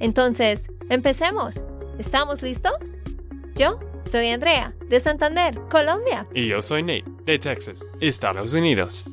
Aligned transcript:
Entonces, 0.00 0.68
empecemos. 0.90 1.62
¿Estamos 1.98 2.42
listos? 2.42 2.98
Yo 3.54 3.78
soy 4.02 4.28
Andrea, 4.28 4.74
de 4.88 4.98
Santander, 5.00 5.60
Colombia. 5.70 6.26
Y 6.34 6.48
yo 6.48 6.60
soy 6.60 6.82
Nate, 6.82 7.04
de 7.24 7.38
Texas, 7.38 7.84
Estados 8.00 8.52
Unidos. 8.54 9.04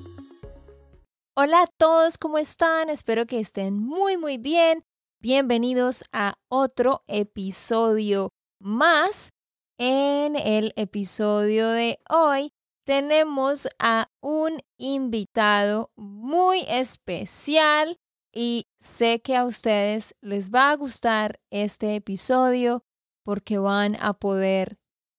Hola 1.36 1.64
a 1.64 1.68
todos, 1.78 2.18
¿cómo 2.18 2.38
están? 2.38 2.90
Espero 2.90 3.26
que 3.26 3.40
estén 3.40 3.78
muy, 3.78 4.18
muy 4.18 4.38
bien. 4.38 4.84
Bienvenidos 5.22 6.04
a 6.12 6.34
otro 6.50 7.04
episodio 7.08 8.30
más. 8.60 9.30
En 9.78 10.36
el 10.36 10.74
episodio 10.76 11.70
de 11.70 12.00
hoy 12.10 12.52
tenemos 12.86 13.68
a 13.80 14.10
un 14.22 14.62
invitado 14.78 15.92
muy 15.96 16.66
especial 16.68 17.98
y 18.34 18.68
sé 18.80 19.22
que 19.22 19.36
a 19.36 19.46
ustedes 19.46 20.16
les 20.22 20.52
va 20.52 20.72
a 20.72 20.76
gustar 20.76 21.40
este 21.52 21.96
episodio 21.96 22.84
porque 23.24 23.58
van 23.58 23.96
a 24.00 24.14
poder 24.14 24.78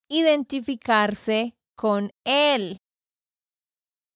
identificarse 0.09 1.55
con 1.77 2.13
él. 2.25 2.79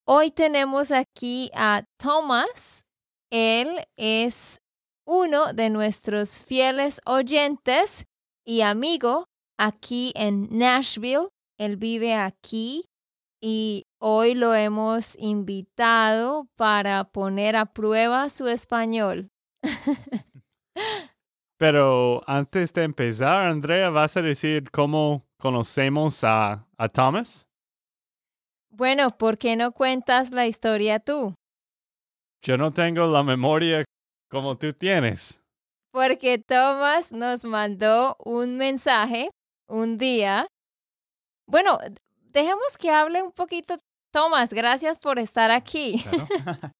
Hoy 0.07 0.31
tenemos 0.31 0.93
aquí 0.93 1.51
a 1.55 1.85
Thomas. 1.99 2.85
Él 3.31 3.85
es 3.97 4.61
uno 5.07 5.53
de 5.53 5.71
nuestros 5.71 6.45
fieles 6.45 7.01
oyentes 7.07 8.07
y 8.45 8.61
amigo 8.61 9.27
aquí 9.59 10.13
en 10.15 10.49
Nashville. 10.51 11.29
Él 11.59 11.77
vive 11.77 12.15
aquí 12.15 12.85
y 13.43 13.86
hoy 13.99 14.35
lo 14.35 14.55
hemos 14.55 15.17
invitado 15.19 16.49
para 16.57 17.05
poner 17.05 17.57
a 17.57 17.67
prueba 17.67 18.29
su 18.31 18.49
español. 18.49 19.31
Pero 21.59 22.23
antes 22.27 22.73
de 22.75 22.83
empezar, 22.83 23.47
Andrea, 23.47 23.91
¿vas 23.91 24.17
a 24.17 24.23
decir 24.23 24.71
cómo 24.71 25.27
conocemos 25.39 26.23
a, 26.23 26.67
a 26.77 26.89
Thomas? 26.89 27.47
Bueno, 28.71 29.09
¿por 29.17 29.39
qué 29.39 29.57
no 29.57 29.73
cuentas 29.73 30.33
la 30.33 30.47
historia 30.47 31.01
tú? 31.01 31.35
Yo 32.43 32.59
no 32.59 32.73
tengo 32.73 33.07
la 33.07 33.23
memoria 33.23 33.85
como 34.31 34.59
tú 34.59 34.73
tienes. 34.73 35.41
Porque 35.93 36.39
Thomas 36.39 37.11
nos 37.11 37.47
mandó 37.47 38.17
un 38.19 38.59
mensaje 38.59 39.31
un 39.67 39.97
día. 39.97 40.47
Bueno, 41.47 41.79
dejemos 42.21 42.77
que 42.79 42.91
hable 42.91 43.23
un 43.23 43.33
poquito. 43.33 43.79
Thomas, 44.17 44.55
gracias 44.55 44.99
por 44.99 45.19
estar 45.19 45.51
aquí. 45.51 46.03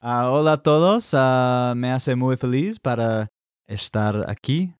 Ah, 0.00 0.30
hola 0.30 0.52
a 0.52 0.62
todos, 0.62 1.10
ah, 1.12 1.74
me 1.76 1.90
hace 1.90 2.14
muy 2.14 2.36
feliz 2.36 2.78
para 2.78 3.26
estar 3.66 4.30
aquí. 4.30 4.72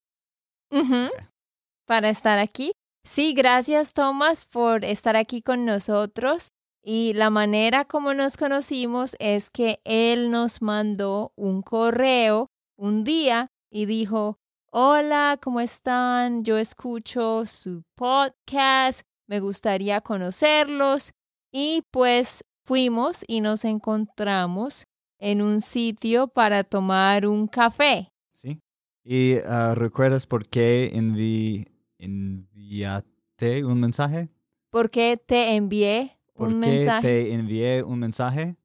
Para 1.85 2.07
estar 2.07 2.39
aquí. 2.39 2.71
Sí, 3.05 3.33
gracias 3.33 3.91
Thomas 3.93 4.45
por 4.45 4.85
estar 4.85 5.17
aquí 5.17 5.41
con 5.41 5.65
nosotros. 5.65 6.51
Y 6.81 7.11
la 7.15 7.29
manera 7.29 7.83
como 7.83 8.13
nos 8.13 8.37
conocimos 8.37 9.17
es 9.19 9.49
que 9.49 9.81
él 9.83 10.31
nos 10.31 10.61
mandó 10.61 11.33
un 11.35 11.61
correo 11.63 12.47
un 12.77 13.03
día 13.03 13.47
y 13.69 13.87
dijo, 13.87 14.37
hola, 14.71 15.37
¿cómo 15.41 15.59
están? 15.59 16.43
Yo 16.45 16.57
escucho 16.57 17.45
su 17.45 17.83
podcast 17.95 19.01
me 19.29 19.39
gustaría 19.39 20.01
conocerlos 20.01 21.11
y 21.51 21.83
pues 21.91 22.43
fuimos 22.63 23.23
y 23.27 23.41
nos 23.41 23.65
encontramos 23.65 24.85
en 25.17 25.41
un 25.41 25.61
sitio 25.61 26.27
para 26.27 26.63
tomar 26.63 27.25
un 27.25 27.47
café. 27.47 28.11
Sí. 28.33 28.61
¿Y 29.03 29.35
ah, 29.45 29.73
recuerdas 29.75 30.25
por 30.27 30.47
qué 30.47 30.91
envi 30.93 31.67
enviaste 31.97 33.65
un 33.65 33.79
mensaje? 33.79 34.29
¿Por 34.69 34.89
qué 34.89 35.17
te 35.23 35.55
envié 35.55 36.17
un 36.35 36.59
mensaje? 36.59 37.01
¿Por 37.01 37.01
qué 37.01 37.07
te 37.07 37.33
envié 37.33 37.83
un 37.83 37.99
mensaje? 37.99 38.55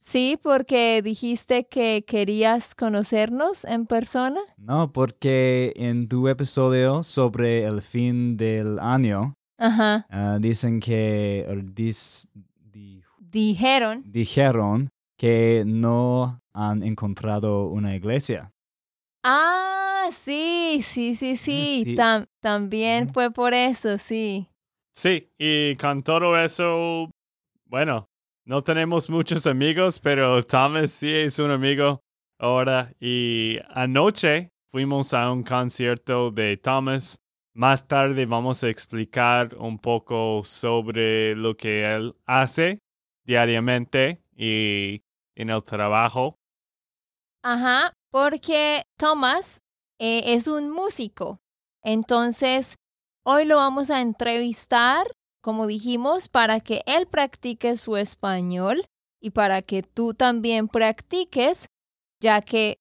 Sí, 0.00 0.38
porque 0.42 1.02
dijiste 1.02 1.68
que 1.68 2.04
querías 2.06 2.74
conocernos 2.74 3.66
en 3.66 3.86
persona. 3.86 4.40
No, 4.56 4.92
porque 4.92 5.74
en 5.76 6.08
tu 6.08 6.26
episodio 6.26 7.02
sobre 7.02 7.64
el 7.64 7.82
fin 7.82 8.38
del 8.38 8.78
año, 8.78 9.36
Ajá. 9.60 10.06
Ah, 10.08 10.38
dicen 10.40 10.80
que 10.80 11.46
dijeron 13.18 14.02
dijeron 14.06 14.88
que 15.18 15.64
no 15.66 16.40
han 16.54 16.82
encontrado 16.82 17.66
una 17.66 17.94
iglesia. 17.94 18.50
Ah, 19.22 20.08
sí, 20.10 20.80
sí, 20.82 21.14
sí, 21.14 21.36
sí. 21.36 21.94
también 22.40 23.12
fue 23.12 23.30
por 23.30 23.52
eso, 23.52 23.98
sí. 23.98 24.48
Sí, 24.94 25.28
y 25.38 25.76
con 25.76 26.02
todo 26.02 26.38
eso, 26.38 27.10
bueno, 27.66 28.08
no 28.46 28.62
tenemos 28.62 29.10
muchos 29.10 29.46
amigos, 29.46 29.98
pero 29.98 30.42
Thomas 30.42 30.90
sí 30.90 31.12
es 31.12 31.38
un 31.38 31.50
amigo 31.50 32.00
ahora. 32.38 32.92
Y 32.98 33.58
anoche 33.68 34.48
fuimos 34.70 35.12
a 35.12 35.30
un 35.30 35.42
concierto 35.42 36.30
de 36.30 36.56
Thomas 36.56 37.20
más 37.54 37.86
tarde 37.88 38.26
vamos 38.26 38.62
a 38.62 38.68
explicar 38.68 39.54
un 39.56 39.78
poco 39.78 40.42
sobre 40.44 41.34
lo 41.34 41.56
que 41.56 41.84
él 41.92 42.14
hace 42.26 42.78
diariamente 43.24 44.22
y 44.36 45.02
en 45.34 45.50
el 45.50 45.62
trabajo. 45.64 46.36
Ajá, 47.42 47.92
porque 48.10 48.82
Thomas 48.98 49.60
eh, 49.98 50.34
es 50.34 50.46
un 50.46 50.70
músico. 50.70 51.40
Entonces, 51.82 52.76
hoy 53.24 53.44
lo 53.44 53.56
vamos 53.56 53.90
a 53.90 54.00
entrevistar, 54.00 55.06
como 55.42 55.66
dijimos, 55.66 56.28
para 56.28 56.60
que 56.60 56.82
él 56.86 57.06
practique 57.06 57.76
su 57.76 57.96
español 57.96 58.86
y 59.20 59.30
para 59.30 59.62
que 59.62 59.82
tú 59.82 60.14
también 60.14 60.68
practiques, 60.68 61.66
ya 62.20 62.42
que, 62.42 62.78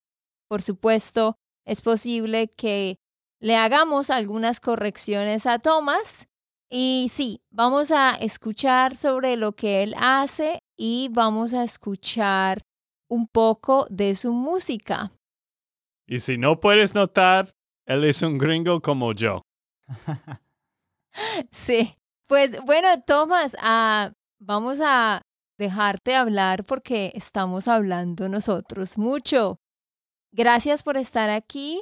por 0.48 0.62
supuesto, 0.62 1.38
es 1.66 1.82
posible 1.82 2.50
que 2.50 2.98
le 3.40 3.56
hagamos 3.56 4.10
algunas 4.10 4.60
correcciones 4.60 5.46
a 5.46 5.60
Thomas. 5.60 6.28
Y 6.70 7.08
sí, 7.12 7.42
vamos 7.50 7.92
a 7.92 8.12
escuchar 8.12 8.96
sobre 8.96 9.36
lo 9.36 9.54
que 9.54 9.82
él 9.82 9.96
hace 9.98 10.60
y 10.78 11.10
vamos 11.12 11.54
a 11.54 11.64
escuchar 11.64 12.62
un 13.10 13.28
poco 13.28 13.88
de 13.90 14.14
su 14.16 14.32
música. 14.34 15.12
Y 16.08 16.20
si 16.20 16.38
no 16.38 16.60
puedes 16.60 16.94
notar, 16.94 17.52
él 17.86 18.04
es 18.04 18.22
un 18.22 18.38
gringo 18.38 18.82
como 18.82 19.14
yo. 19.14 19.42
sí, 21.52 21.96
pues 22.28 22.62
bueno, 22.64 22.88
Thomas, 23.02 23.58
ah, 23.62 24.12
vamos 24.40 24.80
a 24.84 25.24
dejarte 25.58 26.16
hablar 26.16 26.66
porque 26.66 27.12
estamos 27.16 27.68
hablando 27.68 28.30
nosotros 28.30 28.98
mucho. 28.98 29.58
Gracias 30.32 30.84
por 30.84 30.98
estar 30.98 31.32
aquí 31.32 31.82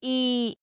y 0.00 0.58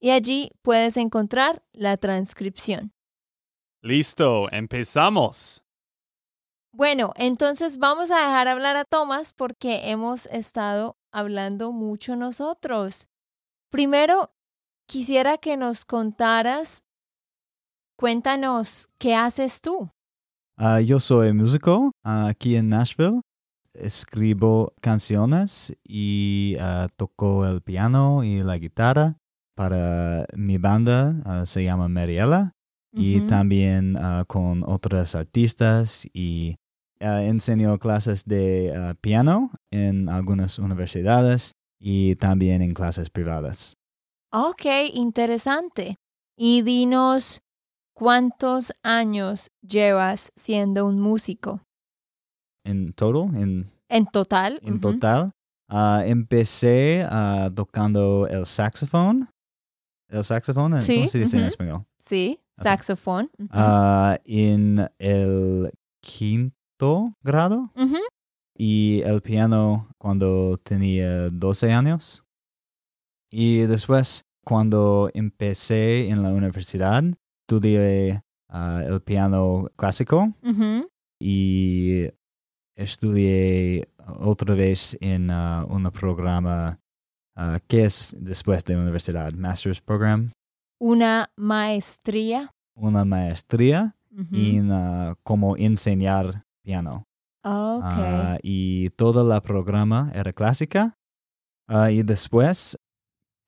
y 0.00 0.10
allí 0.10 0.50
puedes 0.60 0.98
encontrar 0.98 1.64
la 1.72 1.96
transcripción. 1.96 2.92
Listo, 3.80 4.52
empezamos. 4.52 5.64
Bueno, 6.74 7.14
entonces 7.16 7.78
vamos 7.78 8.10
a 8.10 8.18
dejar 8.18 8.48
hablar 8.48 8.76
a 8.76 8.84
Tomás 8.84 9.32
porque 9.32 9.88
hemos 9.88 10.26
estado 10.26 10.98
hablando 11.10 11.72
mucho 11.72 12.16
nosotros. 12.16 13.08
Primero, 13.70 14.30
quisiera 14.88 15.36
que 15.36 15.56
nos 15.56 15.84
contaras, 15.84 16.82
cuéntanos, 17.96 18.88
¿qué 18.98 19.14
haces 19.14 19.60
tú? 19.60 19.90
Ah, 20.56 20.80
yo 20.80 20.98
soy 20.98 21.32
músico 21.32 21.92
ah, 22.02 22.26
aquí 22.28 22.56
en 22.56 22.70
Nashville. 22.70 23.20
escribo 23.74 24.72
canciones 24.80 25.76
y 25.86 26.56
ah, 26.58 26.88
toco 26.96 27.46
el 27.46 27.60
piano 27.60 28.24
y 28.24 28.42
la 28.42 28.56
guitarra 28.58 29.18
para 29.54 30.24
mi 30.34 30.56
banda, 30.56 31.44
se 31.44 31.64
llama 31.64 31.88
Mariela, 31.88 32.52
y 32.92 33.22
también 33.22 33.96
con 34.28 34.62
otros 34.64 35.16
artistas 35.16 36.06
y 36.12 36.54
enseño 37.00 37.76
clases 37.78 38.24
de 38.24 38.94
piano 39.00 39.50
en 39.72 40.08
algunas 40.08 40.60
universidades 40.60 41.56
y 41.80 42.14
también 42.16 42.62
en 42.62 42.72
clases 42.72 43.10
privadas. 43.10 43.74
Ok, 44.30 44.66
interesante. 44.92 45.96
Y 46.36 46.60
dinos, 46.62 47.40
¿cuántos 47.94 48.72
años 48.82 49.50
llevas 49.62 50.32
siendo 50.36 50.84
un 50.86 51.00
músico? 51.00 51.62
En 52.64 52.92
total, 52.92 53.30
en 53.34 53.70
En 53.88 54.06
total. 54.06 54.60
En 54.62 54.80
total, 54.80 55.32
ah, 55.70 56.02
empecé 56.04 57.06
ah, 57.08 57.50
tocando 57.54 58.26
el 58.28 58.44
saxofón. 58.44 59.30
¿El 60.08 60.22
saxofón? 60.22 60.72
¿Cómo 60.72 60.82
Sí, 60.82 61.08
se 61.08 61.18
dice 61.18 61.38
en 61.38 61.44
español? 61.44 61.86
Sí, 61.98 62.38
saxofón. 62.62 63.30
Ah, 63.50 64.18
en 64.24 64.86
el 64.98 65.70
quinto 66.02 67.14
grado 67.22 67.72
y 68.54 69.00
el 69.02 69.22
piano 69.22 69.88
cuando 69.96 70.58
tenía 70.58 71.30
12 71.30 71.72
años. 71.72 72.24
Y 73.30 73.60
después, 73.60 74.24
cuando 74.44 75.10
empecé 75.12 76.08
en 76.08 76.22
la 76.22 76.30
universidad, 76.30 77.04
estudié 77.42 78.22
ah, 78.48 78.82
el 78.86 79.00
piano 79.02 79.68
clásico 79.76 80.32
y 81.20 82.08
estudié 82.74 83.88
otra 84.20 84.54
vez 84.54 84.96
en 85.00 85.30
ah, 85.30 85.66
un 85.68 85.90
programa 85.90 86.80
ah, 87.36 87.58
que 87.66 87.84
es 87.84 88.16
después 88.18 88.64
de 88.64 88.76
universidad, 88.76 89.32
Master's 89.34 89.80
Program, 89.80 90.32
Una 90.80 91.30
maestría. 91.36 92.50
una 92.74 93.04
maestría 93.04 93.94
en 94.32 94.70
cómo 95.22 95.56
enseñar 95.56 96.44
piano. 96.64 97.04
Ok. 97.44 97.82
Ah, 97.84 98.38
y 98.42 98.90
todo 98.90 99.32
el 99.32 99.42
programa 99.42 100.10
era 100.14 100.32
clásica. 100.32 100.96
Y 101.90 102.02
después 102.02 102.76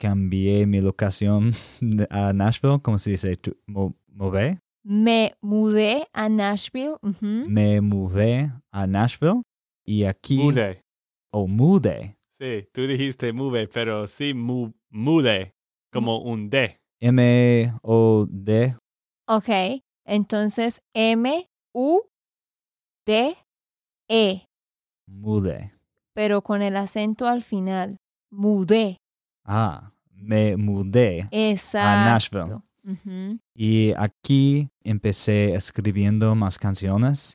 cambié 0.00 0.67
mi 0.67 0.81
locación 0.81 1.52
a 2.11 2.32
Nashville, 2.32 2.81
¿cómo 2.82 2.99
se 2.99 3.11
dice? 3.11 3.38
Mo- 3.67 3.94
Mové. 4.08 4.58
Me 4.82 5.32
mudé 5.43 6.08
a 6.14 6.29
Nashville. 6.29 6.97
Me 7.20 7.81
mudé 7.82 8.50
a 8.73 8.87
Nashville 8.87 9.43
y 9.85 10.05
aquí... 10.05 10.38
Mude. 10.38 10.81
O 11.32 11.47
mudé. 11.47 12.17
Sí, 12.31 12.67
tú 12.73 12.87
dijiste 12.87 13.32
mude, 13.35 13.69
pero 13.69 14.08
sí 14.08 14.32
mu 14.35 14.73
mude, 14.91 15.52
como 15.93 16.23
un 16.23 16.49
D. 16.49 16.81
M-O-D. 17.00 18.76
Ok. 19.29 19.49
Entonces, 20.06 20.81
M, 20.94 21.46
U, 21.75 22.00
D, 23.06 23.37
E. 24.08 24.44
Mudé. 25.06 25.73
Pero 26.14 26.43
con 26.43 26.62
el 26.62 26.76
acento 26.76 27.26
al 27.26 27.43
final. 27.43 27.99
Mudé. 28.32 28.96
Ah, 29.45 29.93
me 30.15 30.57
mudé 30.57 31.29
Exacto. 31.31 32.11
Nashville. 32.41 32.61
Y 33.55 33.93
aquí 33.97 34.69
empecé 34.83 35.55
escribiendo 35.55 36.35
más 36.35 36.59
canciones. 36.59 37.35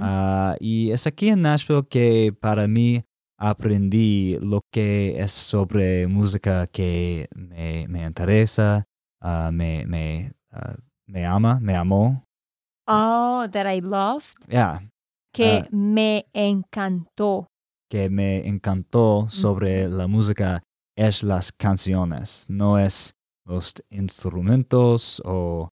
Ah, 0.00 0.56
y 0.60 0.90
es 0.90 1.06
aquí 1.06 1.28
en 1.28 1.40
Nashville 1.40 1.86
que 1.88 2.32
para 2.40 2.66
mí 2.66 3.02
aprendí 3.38 4.38
lo 4.40 4.60
que 4.72 5.20
es 5.20 5.32
sobre 5.32 6.06
música 6.06 6.66
que 6.66 7.28
me, 7.34 7.86
me 7.88 8.04
interesa, 8.04 8.84
ah, 9.20 9.50
me, 9.52 9.84
me, 9.86 10.32
ah, 10.52 10.76
me 11.06 11.26
ama, 11.26 11.58
me 11.60 11.74
amó. 11.74 12.24
Oh, 12.86 13.46
that 13.50 13.66
I 13.72 13.80
loved. 13.80 14.46
Ya, 14.48 14.82
Que 15.32 15.64
me 15.70 16.26
encantó. 16.32 17.46
que 17.90 18.08
me 18.10 18.46
encantó 18.48 19.26
sobre 19.28 19.88
la 19.88 20.06
música 20.06 20.62
es 20.96 21.22
las 21.22 21.52
canciones, 21.52 22.46
no 22.48 22.78
es 22.78 23.14
los 23.46 23.74
instrumentos 23.90 25.20
o 25.24 25.68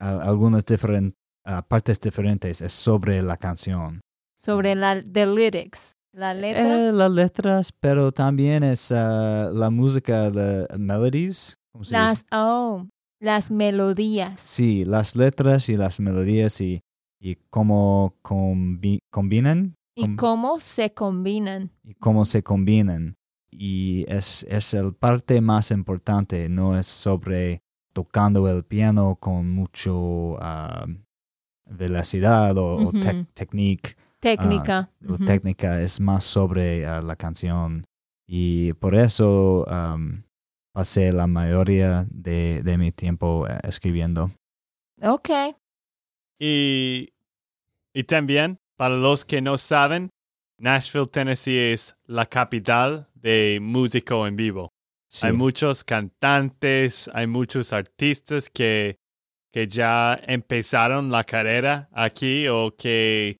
algunas 0.00 0.64
diferen- 0.66 1.14
ah, 1.44 1.62
partes 1.62 2.00
diferentes, 2.00 2.60
es 2.60 2.72
sobre 2.72 3.22
la 3.22 3.36
canción. 3.36 4.00
Sobre 4.38 4.74
la 4.74 5.02
the 5.02 5.26
lyrics. 5.26 5.92
La 6.14 6.32
letra. 6.34 6.88
Eh, 6.88 6.92
las 6.92 7.10
letras, 7.12 7.72
pero 7.80 8.12
también 8.12 8.62
es 8.62 8.92
ah, 8.92 9.50
la 9.52 9.70
música, 9.70 10.30
de 10.30 10.66
melodies. 10.78 11.56
las, 11.90 12.24
oh, 12.32 12.86
las 13.20 13.50
melodías. 13.50 14.40
Sí, 14.40 14.84
las 14.84 15.16
letras 15.16 15.68
y 15.68 15.76
las 15.76 16.00
melodías 16.00 16.60
y, 16.60 16.80
y 17.20 17.36
cómo 17.50 18.14
combi- 18.22 19.00
combinan 19.10 19.74
Y 19.96 20.02
com- 20.02 20.16
cómo 20.16 20.60
se 20.60 20.94
combinan. 20.94 21.70
y 21.84 21.94
cómo 21.94 22.24
se 22.24 22.42
combinan. 22.42 23.16
Y 23.60 24.04
es, 24.08 24.44
es 24.48 24.72
el 24.72 24.94
parte 24.94 25.40
más 25.40 25.72
importante, 25.72 26.48
no 26.48 26.78
es 26.78 26.86
sobre 26.86 27.60
tocando 27.92 28.48
el 28.48 28.62
piano 28.62 29.16
con 29.16 29.50
mucho 29.50 30.36
ah, 30.40 30.86
velocidad 31.66 32.56
o, 32.56 32.76
o 32.76 32.92
tec- 32.92 33.22
Ujú. 33.22 33.26
technique. 33.34 33.96
Técnica. 34.20 34.90
ujú. 35.04 35.24
técnica 35.24 35.80
es 35.80 36.00
más 36.00 36.24
sobre 36.24 36.86
ah, 36.86 37.00
la 37.02 37.16
canción 37.16 37.84
y 38.28 38.72
por 38.74 38.94
eso 38.94 39.64
am, 39.68 40.24
pasé 40.72 41.12
la 41.12 41.26
mayoría 41.26 42.06
de, 42.10 42.62
de 42.64 42.78
mi 42.78 42.92
tiempo 42.92 43.46
eh, 43.48 43.58
escribiendo. 43.64 44.30
Ok. 45.02 45.30
Y, 46.40 47.08
y 47.92 48.04
también, 48.04 48.58
para 48.76 48.96
los 48.96 49.24
que 49.24 49.40
no 49.40 49.56
saben, 49.58 50.10
Nashville, 50.58 51.06
Tennessee 51.06 51.72
es 51.72 51.94
la 52.06 52.26
capital 52.26 53.08
de 53.14 53.58
músico 53.62 54.26
en 54.26 54.36
vivo. 54.36 54.72
Sí, 55.08 55.28
Hay 55.28 55.32
muchos 55.32 55.84
cantantes, 55.84 57.08
hay 57.14 57.26
muchos 57.26 57.72
artistas 57.72 58.50
que, 58.50 58.96
que 59.52 59.68
ya 59.68 60.20
empezaron 60.26 61.10
la 61.10 61.24
carrera 61.24 61.88
aquí 61.92 62.48
o 62.48 62.74
que 62.76 63.38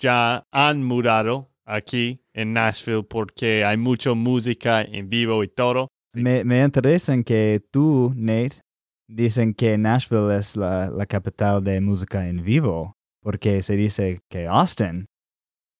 ya 0.00 0.44
han 0.50 0.82
mudado 0.82 1.50
aquí 1.64 2.24
en 2.32 2.54
Nashville 2.54 3.04
porque 3.04 3.64
hay 3.64 3.76
mucha 3.76 4.14
música 4.14 4.82
en 4.82 5.08
vivo 5.08 5.44
y 5.44 5.48
todo. 5.48 5.88
me, 6.14 6.44
me 6.44 6.64
interesa 6.64 7.14
en 7.14 7.22
que 7.22 7.60
tú, 7.70 8.12
Nate, 8.16 8.60
dicen 9.06 9.54
que 9.54 9.78
Nashville 9.78 10.34
es 10.36 10.56
la, 10.56 10.90
la 10.90 11.06
capital 11.06 11.62
de 11.62 11.80
música 11.80 12.26
en 12.26 12.42
vivo, 12.42 12.96
porque 13.20 13.62
se 13.62 13.76
dice 13.76 14.20
que 14.28 14.46
Austin 14.46 15.06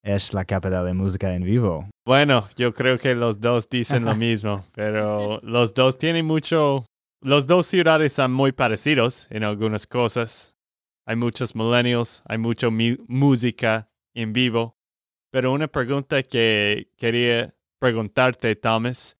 es 0.02 0.34
la 0.34 0.44
capital 0.44 0.84
de 0.86 0.94
música 0.94 1.34
en 1.34 1.44
vivo. 1.44 1.88
Bueno, 2.04 2.48
yo 2.56 2.72
creo 2.72 2.98
que 2.98 3.14
los 3.14 3.40
dos 3.40 3.68
dicen 3.68 4.04
lo 4.04 4.14
mismo, 4.16 4.64
pero 4.74 5.40
los 5.42 5.74
dos 5.74 5.98
tienen 5.98 6.26
mucho... 6.26 6.84
Los 7.24 7.46
dos 7.46 7.66
ciudades 7.66 8.12
son 8.14 8.32
muy 8.32 8.50
parecidos 8.50 9.28
en 9.30 9.44
algunas 9.44 9.86
cosas. 9.86 10.56
Hay 11.06 11.14
muchos 11.14 11.54
millennials, 11.54 12.20
hay 12.26 12.38
mucha 12.38 12.68
mi- 12.70 12.98
música 13.06 13.88
en 14.14 14.32
vivo. 14.32 14.74
Pero 15.30 15.52
una 15.52 15.68
pregunta 15.68 16.22
que 16.24 16.90
quería 16.98 17.54
preguntarte, 17.78 18.56
Thomas, 18.56 19.16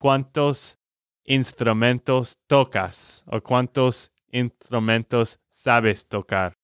¿cuántos 0.00 0.78
instrumentos 1.24 2.38
tocas 2.48 3.24
o 3.28 3.40
cuántos 3.40 4.10
instrumentos 4.32 5.38
sabes 5.48 6.08
tocar? 6.08 6.54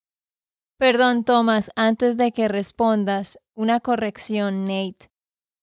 Perdón, 0.76 1.24
Thomas, 1.24 1.70
antes 1.76 2.16
de 2.16 2.32
que 2.32 2.48
respondas, 2.48 3.38
una 3.54 3.80
corrección, 3.80 4.64
Nate. 4.64 5.10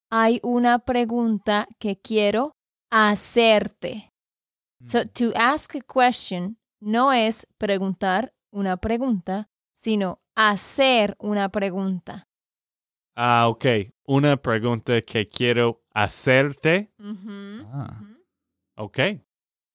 Hay 0.09 0.39
una 0.43 0.79
pregunta 0.79 1.67
que 1.79 1.99
quiero 1.99 2.55
hacerte. 2.89 4.11
So, 4.83 5.05
to 5.05 5.31
ask 5.35 5.75
a 5.75 5.81
question 5.81 6.57
no 6.81 7.13
es 7.13 7.47
preguntar 7.57 8.33
una 8.51 8.77
pregunta, 8.77 9.49
sino 9.73 10.21
hacer 10.35 11.15
una 11.19 11.49
pregunta. 11.49 12.27
Ah, 13.15 13.47
ok. 13.47 13.65
Una 14.05 14.37
pregunta 14.37 15.01
que 15.01 15.27
quiero 15.29 15.83
hacerte. 15.93 16.91
Ah. 16.99 18.01
Ok. 18.75 18.99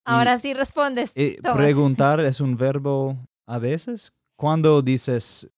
Ahora 0.04 0.38
sí 0.38 0.54
respondes. 0.54 1.12
Eh, 1.14 1.38
preguntar 1.42 2.20
es 2.24 2.40
un 2.40 2.56
verbo 2.56 3.16
a 3.46 3.58
veces. 3.58 4.12
¿Cuándo 4.36 4.82
dices 4.82 5.50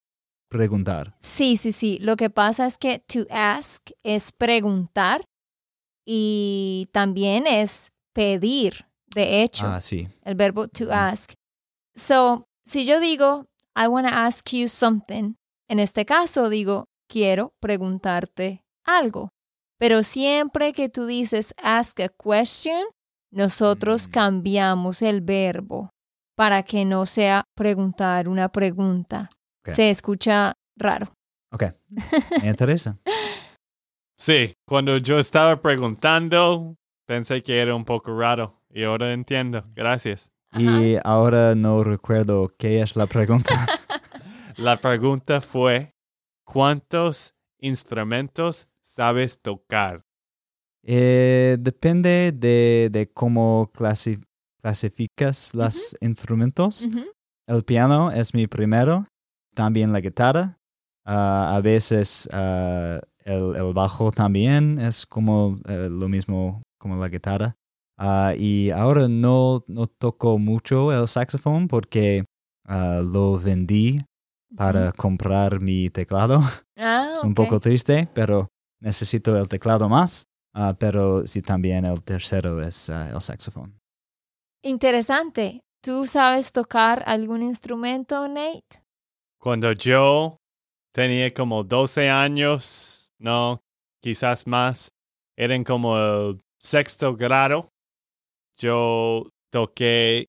preguntar? 0.49 1.15
Sí, 1.19 1.57
sí, 1.57 1.73
sí. 1.73 1.99
Lo 2.01 2.17
que 2.17 2.31
pasa 2.31 2.67
es 2.67 2.79
que 2.79 2.99
to 3.01 3.27
ask 3.31 3.91
es 4.03 4.33
preguntar 4.33 5.25
y 6.07 6.89
también 6.93 7.47
es 7.47 7.93
pedir, 8.15 8.87
de 9.15 9.43
hecho, 9.43 9.67
Ah, 9.67 9.81
sí. 9.81 10.09
el 10.25 10.35
verbo 10.35 10.69
to 10.69 10.91
ask. 10.93 11.33
So, 11.95 12.47
si 12.65 12.85
yo 12.87 13.01
digo, 13.01 13.47
I 13.77 13.87
want 13.89 14.09
to 14.09 14.15
ask 14.15 14.49
you 14.53 14.69
something, 14.69 15.35
en 15.69 15.79
este 15.81 16.05
caso 16.05 16.49
digo, 16.49 16.87
quiero 17.09 17.53
preguntarte 17.61 18.63
algo. 18.85 19.31
Pero 19.79 20.03
siempre 20.03 20.73
que 20.73 20.89
tú 20.89 21.07
dices 21.07 21.55
ask 21.63 22.01
a 22.01 22.09
question, 22.09 22.83
nosotros 23.31 24.09
Mm. 24.09 24.11
cambiamos 24.11 25.03
el 25.03 25.21
verbo 25.21 25.91
para 26.37 26.63
que 26.63 26.85
no 26.85 27.05
sea 27.07 27.45
preguntar 27.57 28.29
una 28.29 28.49
pregunta. 28.49 29.29
Se 29.75 29.91
escucha 29.91 30.55
raro. 30.77 31.13
Ok, 31.53 31.65
me 32.43 32.49
interesa. 32.51 32.99
Sí, 34.21 34.53
cuando 34.67 34.97
yo 34.99 35.21
estaba 35.21 35.63
preguntando, 35.63 36.75
pensé 37.07 37.41
que 37.41 37.61
era 37.61 37.75
un 37.77 37.85
poco 37.85 38.19
raro 38.19 38.61
y 38.69 38.83
ahora 38.83 39.13
entiendo. 39.13 39.65
Gracias. 39.77 40.29
Y 40.57 40.97
ahora 41.05 41.55
no 41.55 41.85
recuerdo 41.85 42.49
qué 42.59 42.81
es 42.83 42.97
la 42.97 43.07
pregunta. 43.07 43.55
La 44.57 44.77
pregunta 44.77 45.41
fue, 45.41 45.95
¿cuántos 46.45 47.35
instrumentos 47.61 48.67
sabes 48.83 49.41
tocar? 49.41 50.01
Eh, 50.83 51.57
depende 51.61 52.33
de, 52.33 52.89
de 52.91 53.09
cómo 53.13 53.71
clasi- 53.73 54.21
clasificas 54.61 55.55
los 55.55 55.97
instrumentos. 56.01 56.89
El 57.47 57.63
piano 57.63 58.11
es 58.11 58.35
mi 58.35 58.49
primero, 58.49 59.07
también 59.59 59.93
la 59.93 60.01
guitarra. 60.01 60.57
Ah, 61.05 61.57
a 61.57 61.61
veces 61.61 62.29
ah, 62.33 63.01
el, 63.25 63.57
el 63.57 63.73
bajo 63.73 64.13
también 64.13 64.79
es 64.79 65.05
como 65.05 65.59
eh, 65.69 65.89
lo 65.91 66.09
mismo 66.09 66.61
como 66.79 66.95
la 66.95 67.09
guitarra. 67.09 67.57
Ah, 67.99 68.35
y 68.39 68.71
ahora 68.71 69.09
no, 69.09 69.65
no 69.67 69.89
toco 69.89 70.39
mucho 70.39 70.93
el 70.93 71.09
saxofón 71.09 71.67
porque 71.67 72.25
lo 72.69 73.39
vendí 73.41 74.01
para 74.57 74.93
comprar 74.93 75.59
mi 75.59 75.91
teclado. 75.91 76.41
Ah, 76.77 77.15
Es 77.17 77.25
un 77.25 77.35
poco 77.35 77.59
triste, 77.59 78.09
pero 78.15 78.47
necesito 78.81 79.37
el 79.37 79.49
teclado 79.49 79.89
más. 79.89 80.23
Pero 80.79 81.27
sí, 81.27 81.43
también 81.43 81.85
el 81.85 82.01
tercero 82.05 82.63
es 82.63 82.89
el 82.91 83.21
saxofón. 83.21 83.77
Interesante. 84.63 85.61
¿Tú 85.83 86.05
sabes 86.05 86.53
tocar 86.53 87.03
algún 87.07 87.43
instrumento, 87.43 88.29
Nate? 88.29 88.83
Cuando 89.41 89.73
yo 89.73 90.39
tenía 90.93 91.33
como 91.33 91.63
12 91.65 92.11
años, 92.11 93.13
no, 93.19 93.61
quizás 94.03 94.47
más, 94.47 94.89
eran 95.37 95.65
como 95.65 95.97
el 95.99 96.41
sexto 96.59 97.15
grado, 97.17 97.69
yo 98.57 99.31
toqué, 99.51 100.27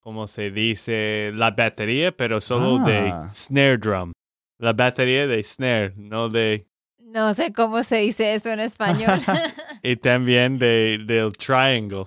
como 0.00 0.26
se 0.26 0.50
dice, 0.50 1.30
la 1.34 1.50
batería, 1.50 2.12
pero 2.16 2.40
solo 2.40 2.78
Ah. 2.82 2.84
de 3.24 3.30
snare 3.30 3.76
drum. 3.78 4.12
La 4.58 4.72
batería 4.72 5.26
de 5.26 5.42
snare, 5.44 5.92
no 5.96 6.28
de... 6.28 6.66
No 6.98 7.34
sé 7.34 7.52
cómo 7.52 7.82
se 7.82 7.96
dice 7.96 8.34
eso 8.34 8.50
en 8.50 8.60
español. 8.60 9.20
Y 9.82 9.96
también 9.96 10.58
de, 10.58 10.98
del 11.06 11.32
triangle. 11.32 12.04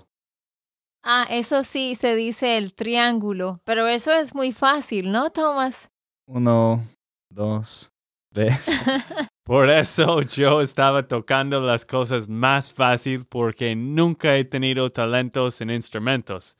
ah, 1.03 1.25
eso 1.29 1.63
sí 1.63 1.95
se 1.95 2.15
dice 2.15 2.57
el 2.57 2.73
triángulo, 2.75 3.59
pero 3.63 3.87
eso 3.87 4.13
es 4.13 4.35
muy 4.35 4.51
fácil, 4.51 5.11
¿no, 5.11 5.31
Thomas? 5.31 5.89
Uno, 6.27 6.87
dos, 7.29 7.91
tres. 8.31 8.65
Por 9.43 9.69
eso 9.69 10.21
yo 10.21 10.61
estaba 10.61 11.05
tocando 11.05 11.59
las 11.59 11.85
cosas 11.85 12.29
más 12.29 12.71
fácil 12.71 13.25
porque 13.25 13.75
nunca 13.75 14.37
he 14.37 14.45
tenido 14.45 14.89
talentos 14.89 15.59
en 15.59 15.69
instrumentos. 15.69 16.55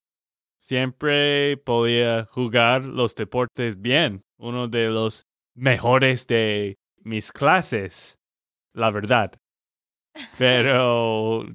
Siempre 0.59 1.55
podía 1.57 2.25
jugar 2.25 2.83
los 2.83 3.15
deportes 3.15 3.81
bien, 3.81 4.25
uno 4.37 4.67
de 4.67 4.89
los 4.89 5.25
mejores 5.55 6.27
de 6.27 6.77
mis 6.97 7.31
clases, 7.31 8.19
la 8.73 8.91
verdad. 8.91 9.31
Pero 10.37 11.45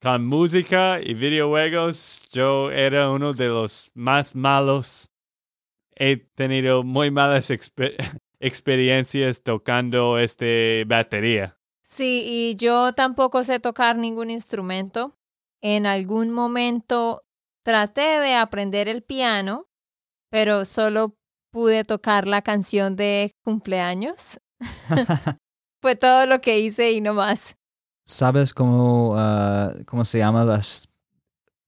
con 0.00 0.26
música 0.26 1.00
y 1.00 1.14
videojuegos 1.14 2.28
yo 2.32 2.72
era 2.72 3.10
uno 3.10 3.32
de 3.32 3.46
los 3.46 3.92
más 3.94 4.34
malos. 4.34 5.11
He 6.04 6.16
tenido 6.16 6.82
muy 6.82 7.12
malas 7.12 7.50
exper- 7.50 7.94
experiencias 8.40 9.44
tocando 9.44 10.18
este 10.18 10.84
batería. 10.88 11.56
Sí, 11.84 12.24
y 12.26 12.56
yo 12.56 12.92
tampoco 12.92 13.44
sé 13.44 13.60
tocar 13.60 13.96
ningún 13.96 14.28
instrumento. 14.28 15.14
En 15.60 15.86
algún 15.86 16.30
momento 16.30 17.22
traté 17.64 18.18
de 18.18 18.34
aprender 18.34 18.88
el 18.88 19.04
piano, 19.04 19.68
pero 20.28 20.64
solo 20.64 21.14
pude 21.52 21.84
tocar 21.84 22.26
la 22.26 22.42
canción 22.42 22.96
de 22.96 23.30
cumpleaños. 23.44 24.40
Fue 25.80 25.94
todo 25.94 26.26
lo 26.26 26.40
que 26.40 26.58
hice 26.58 26.90
y 26.90 27.00
no 27.00 27.14
más. 27.14 27.54
¿Sabes 28.08 28.52
cómo, 28.52 29.14
ah, 29.16 29.72
cómo 29.86 30.04
se 30.04 30.18
llaman 30.18 30.48
las 30.48 30.88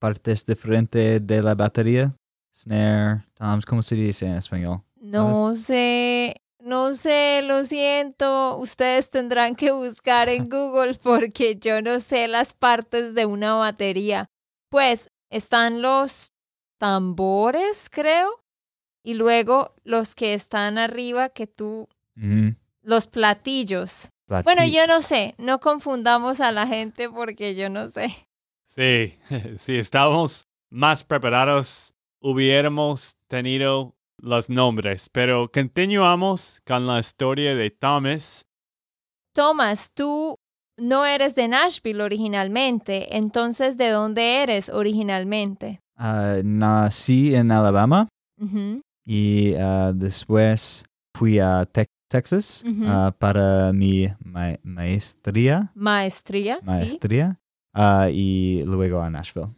partes 0.00 0.44
diferentes 0.44 1.24
de 1.24 1.40
la 1.40 1.54
batería? 1.54 2.16
Snare, 2.54 3.24
toms, 3.34 3.66
¿cómo 3.66 3.82
se 3.82 3.96
dice 3.96 4.26
en 4.26 4.36
español? 4.36 4.82
No 5.00 5.56
sé, 5.56 6.36
no 6.60 6.94
sé, 6.94 7.42
lo 7.42 7.64
siento. 7.64 8.56
Ustedes 8.58 9.10
tendrán 9.10 9.56
que 9.56 9.72
buscar 9.72 10.28
en 10.28 10.44
Google 10.48 10.94
porque 11.02 11.56
yo 11.56 11.82
no 11.82 11.98
sé 12.00 12.28
las 12.28 12.54
partes 12.54 13.14
de 13.14 13.26
una 13.26 13.54
batería. 13.54 14.26
Pues 14.70 15.10
están 15.30 15.82
los 15.82 16.32
tambores, 16.78 17.88
creo, 17.90 18.28
y 19.02 19.14
luego 19.14 19.74
los 19.82 20.14
que 20.14 20.34
están 20.34 20.78
arriba 20.78 21.30
que 21.30 21.46
tú, 21.46 21.88
los 22.82 23.06
platillos. 23.08 24.10
Plati- 24.28 24.44
Bueno, 24.44 24.64
yo 24.66 24.86
no 24.86 25.02
sé, 25.02 25.34
no 25.38 25.58
confundamos 25.60 26.40
a 26.40 26.52
la 26.52 26.66
gente 26.66 27.10
porque 27.10 27.54
yo 27.54 27.68
no 27.68 27.88
sé. 27.88 28.06
Sí, 28.64 29.18
si 29.56 29.76
estábamos 29.78 30.46
más 30.70 31.02
preparados, 31.04 31.93
hubiéramos 32.24 33.16
tenido 33.28 33.94
los 34.18 34.48
nombres. 34.48 35.08
Pero 35.10 35.50
continuamos 35.52 36.62
con 36.66 36.86
la 36.86 36.98
historia 36.98 37.54
de 37.54 37.70
Thomas. 37.70 38.46
Thomas, 39.34 39.90
tú 39.92 40.36
no 40.78 41.04
eres 41.04 41.34
de 41.34 41.48
Nashville 41.48 42.02
originalmente, 42.02 43.16
entonces 43.16 43.76
¿de 43.76 43.90
dónde 43.90 44.42
eres 44.42 44.70
originalmente? 44.70 45.80
Ah, 45.96 46.38
nací 46.42 47.34
en 47.34 47.52
Alabama 47.52 48.08
y 49.06 49.54
ah, 49.54 49.92
después 49.94 50.84
fui 51.16 51.38
a 51.38 51.64
Tex- 51.66 51.86
Texas 52.08 52.64
ah, 52.86 53.12
para 53.18 53.72
mi 53.72 54.08
ma- 54.24 54.58
maestría, 54.62 55.70
Maestría, 55.74 56.56
sí. 56.58 56.64
maestría 56.64 57.40
ah, 57.74 58.08
y 58.12 58.62
luego 58.64 59.00
a 59.00 59.10
Nashville. 59.10 59.52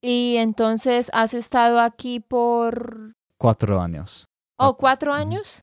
Y 0.00 0.36
entonces 0.38 1.10
has 1.12 1.34
estado 1.34 1.80
aquí 1.80 2.20
por, 2.20 3.14
Cuatro 3.38 3.80
años. 3.80 4.26
oh, 4.58 4.76
cuatro 4.76 5.12
años. 5.12 5.62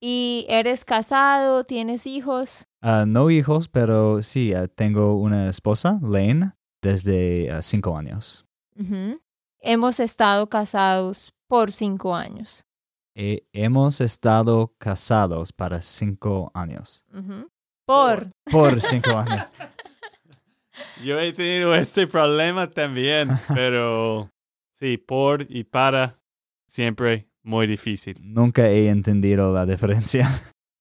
Y 0.00 0.44
eres 0.48 0.84
casado, 0.84 1.64
tienes 1.64 2.06
hijos. 2.06 2.64
Ah, 2.82 3.04
no 3.06 3.30
hijos, 3.30 3.68
pero 3.68 4.22
sí, 4.22 4.52
ah, 4.54 4.68
tengo 4.68 5.14
una 5.14 5.48
esposa, 5.48 5.98
Lane, 6.02 6.52
desde 6.82 7.50
ah, 7.50 7.62
cinco 7.62 7.96
años. 7.96 8.44
Hemos 9.60 10.00
estado 10.00 10.48
casados 10.48 11.32
por 11.48 11.72
cinco 11.72 12.14
años. 12.14 12.64
Eh, 13.14 13.46
hemos 13.54 14.02
estado 14.02 14.74
casados 14.78 15.50
para 15.52 15.80
cinco 15.80 16.50
años. 16.52 17.02
Por. 17.86 18.30
Por 18.50 18.80
cinco 18.82 19.10
años. 19.16 19.50
Yo 21.02 21.18
he 21.20 21.32
tenido 21.32 21.74
este 21.74 22.06
problema 22.06 22.70
también, 22.70 23.30
pero 23.54 24.30
sí, 24.72 24.96
por 24.98 25.46
y 25.48 25.64
para, 25.64 26.20
siempre 26.66 27.28
muy 27.42 27.66
difícil. 27.66 28.16
Nunca 28.20 28.68
he 28.68 28.88
entendido 28.88 29.52
la 29.52 29.66
diferencia. 29.66 30.28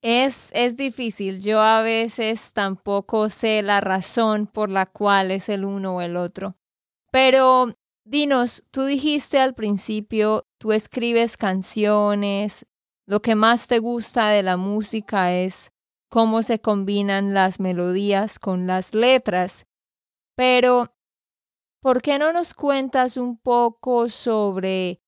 Es, 0.02 0.50
es 0.54 0.78
difícil. 0.78 1.40
Yo 1.40 1.62
a 1.62 1.82
veces 1.82 2.54
tampoco 2.54 3.30
sé 3.30 3.62
la 3.62 3.82
razón 3.82 4.48
por 4.48 4.70
la 4.70 4.86
cual 4.86 5.32
es 5.32 5.50
el 5.50 5.66
uno 5.66 5.96
o 5.96 6.02
el 6.02 6.16
otro. 6.16 6.56
Pero 7.12 7.74
dinos, 8.04 8.64
tú 8.72 8.86
dijiste 8.86 9.40
al 9.40 9.56
principio, 9.56 10.46
tú 10.60 10.74
escribes 10.74 11.38
canciones, 11.38 12.66
lo 13.08 13.22
que 13.22 13.36
más 13.36 13.68
te 13.68 13.80
gusta 13.80 14.30
de 14.30 14.44
la 14.44 14.58
música 14.58 15.34
es 15.34 15.72
cómo 16.10 16.44
se 16.44 16.60
combinan 16.60 17.34
las 17.34 17.60
melodías 17.60 18.40
con 18.40 18.68
las 18.68 18.94
letras. 18.94 19.66
Pero, 20.36 20.94
¿por 21.82 22.02
qué 22.02 22.20
no 22.20 22.34
nos 22.34 22.54
cuentas 22.54 23.18
un 23.18 23.38
poco 23.38 24.10
sobre 24.10 25.02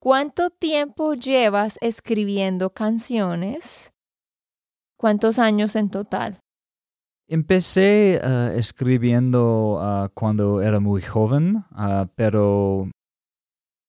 cuánto 0.00 0.50
tiempo 0.50 1.14
llevas 1.14 1.78
escribiendo 1.80 2.70
canciones? 2.70 3.92
¿Cuántos 4.96 5.38
años 5.38 5.76
en 5.76 5.90
total? 5.90 6.40
Empecé 7.28 8.20
ah, 8.22 8.52
escribiendo 8.54 9.78
ah, 9.80 10.10
cuando 10.14 10.62
era 10.62 10.80
muy 10.80 11.02
joven, 11.02 11.64
ah, 11.70 12.08
pero 12.16 12.90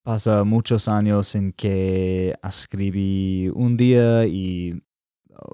pasa 0.02 0.44
muchos 0.44 0.88
años 0.88 1.34
en 1.34 1.52
que 1.52 2.34
escribí 2.46 3.50
un 3.54 3.76
día 3.76 4.26
y 4.26 4.82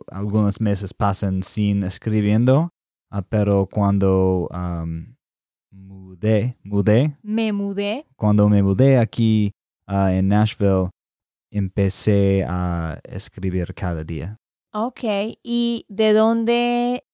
algunos 0.08 0.60
meses 0.60 0.94
pasan 0.94 1.42
sin 1.42 1.82
escribiendo, 1.82 2.70
ah, 3.12 3.22
pero 3.28 3.66
cuando 3.70 4.48
mudé, 5.70 6.56
mudé, 6.62 7.16
Me 7.22 7.52
mudé. 7.52 8.06
cuando 8.16 8.48
me 8.48 8.62
mudé 8.62 8.98
aquí 8.98 9.52
ah, 9.86 10.12
en 10.12 10.28
Nashville, 10.28 10.90
empecé 11.50 12.44
a 12.48 12.98
escribir 13.04 13.74
cada 13.74 14.02
día. 14.04 14.36
Ok. 14.72 15.00
¿Y 15.42 15.84
de 15.88 16.12
dónde 16.14 17.04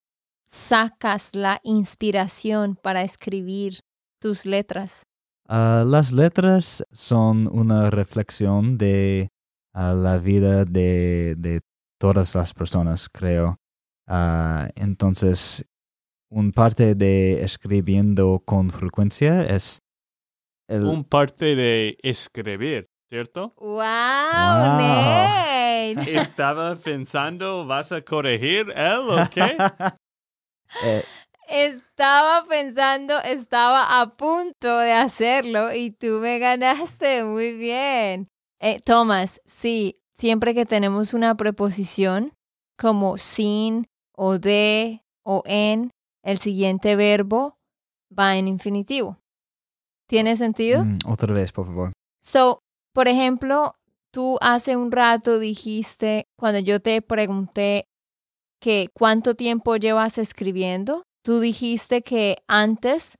sacas 0.46 1.34
la 1.34 1.60
inspiración 1.64 2.76
para 2.76 3.02
escribir 3.02 3.80
tus 4.20 4.46
letras? 4.46 5.02
Ah, 5.48 5.82
las 5.86 6.12
letras 6.12 6.84
son 6.92 7.48
una 7.52 7.90
reflexión 7.90 8.78
de 8.78 9.28
la 9.74 10.18
vida 10.18 10.64
de, 10.64 11.34
de 11.38 11.60
todas 12.00 12.34
las 12.34 12.52
personas, 12.54 13.08
creo. 13.08 13.56
Entonces, 14.74 15.64
un 16.30 16.52
parte 16.52 16.94
de 16.94 17.42
escribiendo 17.42 18.42
con 18.44 18.70
frecuencia 18.70 19.44
es 19.44 19.82
el, 20.68 20.84
Un 20.84 21.04
parte 21.04 21.56
de 21.56 21.96
escribir, 22.02 22.88
¿cierto? 23.08 23.54
¡Wow! 23.56 23.76
Wow. 23.76 23.82
Nate! 24.78 25.94
Estaba 26.06 26.76
pensando, 26.76 27.66
¿vas 27.66 27.92
a 27.92 28.02
corregir 28.02 28.70
él 28.76 29.00
o 29.08 29.16
qué? 29.30 29.56
eh, 30.84 31.02
Estaba 31.48 32.44
pensando, 32.44 33.18
estaba 33.20 34.02
a 34.02 34.16
punto 34.16 34.78
de 34.78 34.92
hacerlo 34.92 35.72
y 35.72 35.90
tú 35.90 36.18
me 36.20 36.38
ganaste 36.38 37.24
muy 37.24 37.56
bien. 37.56 38.28
Eh, 38.60 38.80
Tomás, 38.84 39.40
sí, 39.46 39.98
siempre 40.12 40.52
que 40.52 40.66
tenemos 40.66 41.14
una 41.14 41.34
preposición 41.36 42.34
como 42.76 43.16
sin 43.16 43.86
o 44.14 44.38
de 44.38 45.02
o 45.24 45.42
en, 45.46 45.90
el 46.22 46.38
siguiente 46.38 46.96
verbo 46.96 47.58
va 48.16 48.36
en 48.36 48.48
infinitivo. 48.48 49.18
¿Tiene 50.06 50.36
sentido? 50.36 50.84
mm, 50.84 50.98
otra 51.06 51.34
vez, 51.34 51.52
por 51.52 51.66
favor. 51.66 51.92
So, 52.22 52.60
por 52.94 53.08
ejemplo, 53.08 53.74
tú 54.10 54.38
hace 54.40 54.76
un 54.76 54.90
rato 54.90 55.38
dijiste, 55.38 56.26
cuando 56.36 56.60
yo 56.60 56.80
te 56.80 57.02
pregunté 57.02 57.84
que 58.60 58.88
cuánto 58.92 59.34
tiempo 59.34 59.76
llevas 59.76 60.18
escribiendo, 60.18 61.02
tú 61.22 61.40
dijiste 61.40 62.02
que 62.02 62.38
antes 62.48 63.18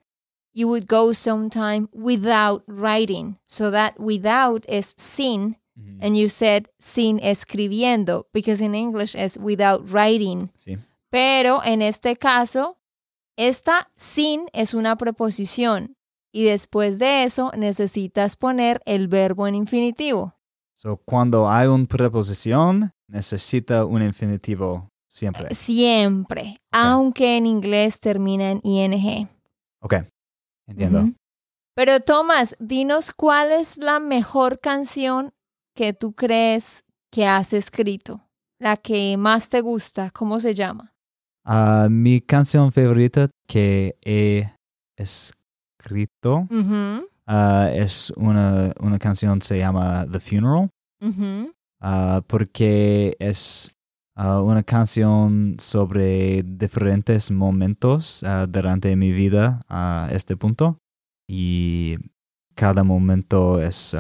you 0.55 0.67
would 0.69 0.87
go 0.87 1.12
sometime 1.12 1.88
without 1.93 2.64
writing. 2.67 3.38
So 3.45 3.71
that 3.71 3.99
without 3.99 4.64
is 4.69 4.95
sin, 4.97 5.59
and 6.00 6.17
you 6.17 6.28
said 6.28 6.69
sin 6.81 7.21
escribiendo, 7.21 8.26
because 8.33 8.61
in 8.61 8.75
English 8.75 9.14
is 9.14 9.38
without 9.38 9.88
writing. 9.93 10.50
Sí. 10.57 10.76
Pero 11.11 11.62
en 11.64 11.83
este 11.83 12.17
caso, 12.17 12.77
esta 13.38 13.88
sin 13.95 14.47
es 14.52 14.75
una 14.75 14.97
preposición 14.97 15.95
y 16.33 16.45
después 16.45 16.99
de 16.99 17.23
eso 17.23 17.52
necesitas 17.57 18.37
poner 18.37 18.83
el 18.85 19.07
verbo 19.07 19.47
en 19.47 19.54
infinitivo. 19.54 20.35
So, 20.75 20.97
cuando 21.04 21.49
hay 21.49 21.68
una 21.68 21.87
preposición, 21.87 22.92
necesita 23.07 23.85
un 23.85 24.02
infinitivo 24.02 24.90
siempre. 25.09 25.54
Siempre, 25.54 26.61
aunque 26.73 27.37
en 27.37 27.47
inglés 27.47 28.00
termina 28.00 28.50
en 28.50 28.61
ing. 28.64 29.28
Ok, 29.83 29.95
entiendo. 30.66 31.12
Pero 31.75 32.00
Tomás, 32.00 32.57
dinos 32.59 33.12
cuál 33.12 33.52
es 33.52 33.76
la 33.76 34.00
mejor 34.00 34.59
canción 34.59 35.33
que 35.76 35.92
tú 35.92 36.12
crees 36.12 36.85
que 37.12 37.25
has 37.25 37.52
escrito, 37.52 38.21
la 38.59 38.76
que 38.76 39.16
más 39.16 39.49
te 39.49 39.61
gusta, 39.61 40.11
¿cómo 40.11 40.40
se 40.40 40.54
llama? 40.54 40.92
Ah, 41.50 41.89
mi 41.91 42.21
canción 42.21 42.71
favorita 42.73 43.26
que 43.49 43.97
he 44.04 44.45
escrito 44.97 46.47
ah, 47.26 47.71
es 47.73 48.11
una, 48.17 48.71
una 48.80 48.99
canción 48.99 49.41
se 49.43 49.58
llama 49.58 50.06
The 50.11 50.21
Funeral, 50.21 50.71
ah, 51.80 52.23
porque 52.26 53.17
es 53.19 53.75
ah, 54.17 54.41
una 54.43 54.63
canción 54.63 55.56
sobre 55.58 56.43
diferentes 56.45 57.30
momentos 57.30 58.25
durante 58.49 58.95
mi 58.97 59.11
vida 59.13 59.63
a 59.69 60.08
este 60.13 60.37
punto 60.37 60.78
y 61.28 61.97
cada 62.54 62.82
momento 62.84 63.61
es 63.63 63.95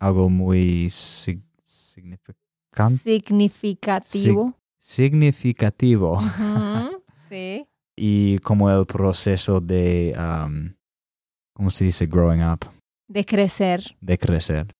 algo 0.00 0.28
muy 0.30 0.86
sig- 0.86 1.42
significante, 1.62 3.02
Significativo. 3.02 4.54
significativo. 4.78 6.18
Sí. 7.28 7.66
Y 7.96 8.38
como 8.38 8.70
el 8.70 8.86
proceso 8.86 9.60
de, 9.60 10.14
um, 10.18 10.74
¿cómo 11.54 11.70
se 11.70 11.84
dice? 11.84 12.06
Growing 12.06 12.42
up, 12.42 12.60
De 13.08 13.24
crecer. 13.24 13.96
de 14.00 14.18
crecer. 14.18 14.72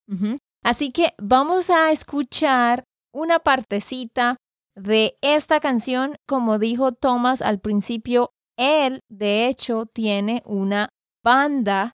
Así 0.64 0.92
que 0.92 1.12
vamos 1.18 1.70
a 1.70 1.90
escuchar 1.90 2.84
una 3.12 3.40
partecita 3.40 4.36
de 4.76 5.16
esta 5.20 5.60
canción. 5.60 6.16
Como 6.26 6.58
dijo 6.58 6.92
Thomas 6.92 7.42
al 7.42 7.60
principio, 7.60 8.30
él 8.56 9.00
de 9.10 9.46
hecho 9.48 9.86
tiene 9.86 10.42
una 10.46 10.88
banda 11.24 11.92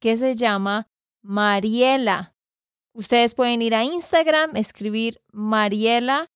que 0.00 0.16
se 0.16 0.34
llama 0.34 0.86
Mariela. 1.22 2.32
Ustedes 2.94 3.34
pueden 3.34 3.60
ir 3.62 3.74
a 3.74 3.82
Instagram, 3.84 4.54
escribir 4.56 5.18
Mariela 5.32 6.26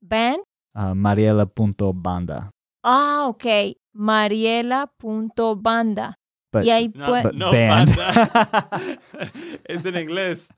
Band. 0.00 0.38
Uh, 0.74 0.94
Mariela.banda. 0.94 2.50
Ah, 2.88 3.24
ok. 3.26 3.44
Mariela.banda. 3.92 6.14
But, 6.52 6.64
Y 6.64 6.70
ahí 6.70 6.92
No, 6.94 7.06
but 7.22 7.34
no, 7.34 7.50
band. 7.50 7.96
banda. 7.96 8.68
es 9.64 9.84
en 9.84 9.96
inglés. 9.96 10.48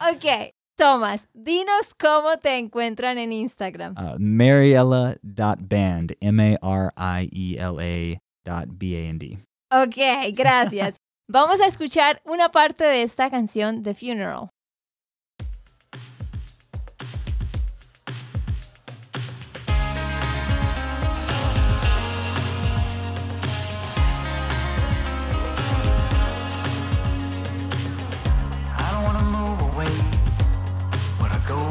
Ok. 0.00 0.52
Thomas, 0.76 1.28
dinos 1.34 1.94
cómo 1.98 2.36
te 2.38 2.56
encuentran 2.58 3.18
en 3.18 3.32
Instagram. 3.32 3.94
uh, 3.96 4.16
Mariela.band. 4.18 6.16
M-A-R-I-E-L-A 6.20 8.18
dot 8.44 8.64
B-A-N-D. 8.68 9.38
Ok, 9.70 9.96
gracias. 10.34 10.96
Vamos 11.30 11.60
a 11.60 11.66
escuchar 11.66 12.22
una 12.24 12.48
parte 12.50 12.84
de 12.84 13.02
esta 13.02 13.30
canción, 13.30 13.82
The 13.82 13.94
Funeral. 13.94 14.48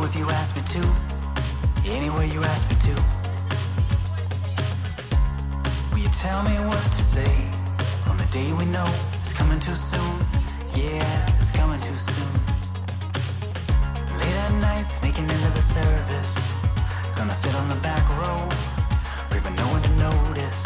If 0.07 0.15
you 0.15 0.29
ask 0.29 0.55
me 0.55 0.61
to. 0.75 0.81
Anywhere 1.85 2.25
you 2.25 2.41
ask 2.43 2.63
me 2.69 2.77
to. 2.87 2.93
Will 5.91 5.99
you 5.99 6.11
tell 6.25 6.43
me 6.43 6.55
what 6.69 6.83
to 6.97 7.01
say 7.15 7.33
on 8.09 8.17
the 8.17 8.27
day 8.31 8.53
we 8.53 8.65
know 8.65 8.89
it's 9.19 9.33
coming 9.33 9.59
too 9.59 9.75
soon? 9.75 10.15
Yeah, 10.73 11.37
it's 11.39 11.51
coming 11.51 11.81
too 11.81 11.99
soon. 12.11 12.33
Late 14.19 14.37
at 14.45 14.53
night, 14.67 14.87
sneaking 14.87 15.29
into 15.29 15.51
the 15.59 15.65
service. 15.77 16.35
Gonna 17.17 17.33
sit 17.33 17.53
on 17.55 17.67
the 17.67 17.79
back 17.89 18.05
row, 18.19 18.39
leaving 19.31 19.55
no 19.55 19.67
one 19.75 19.81
to 19.81 19.93
notice. 20.07 20.63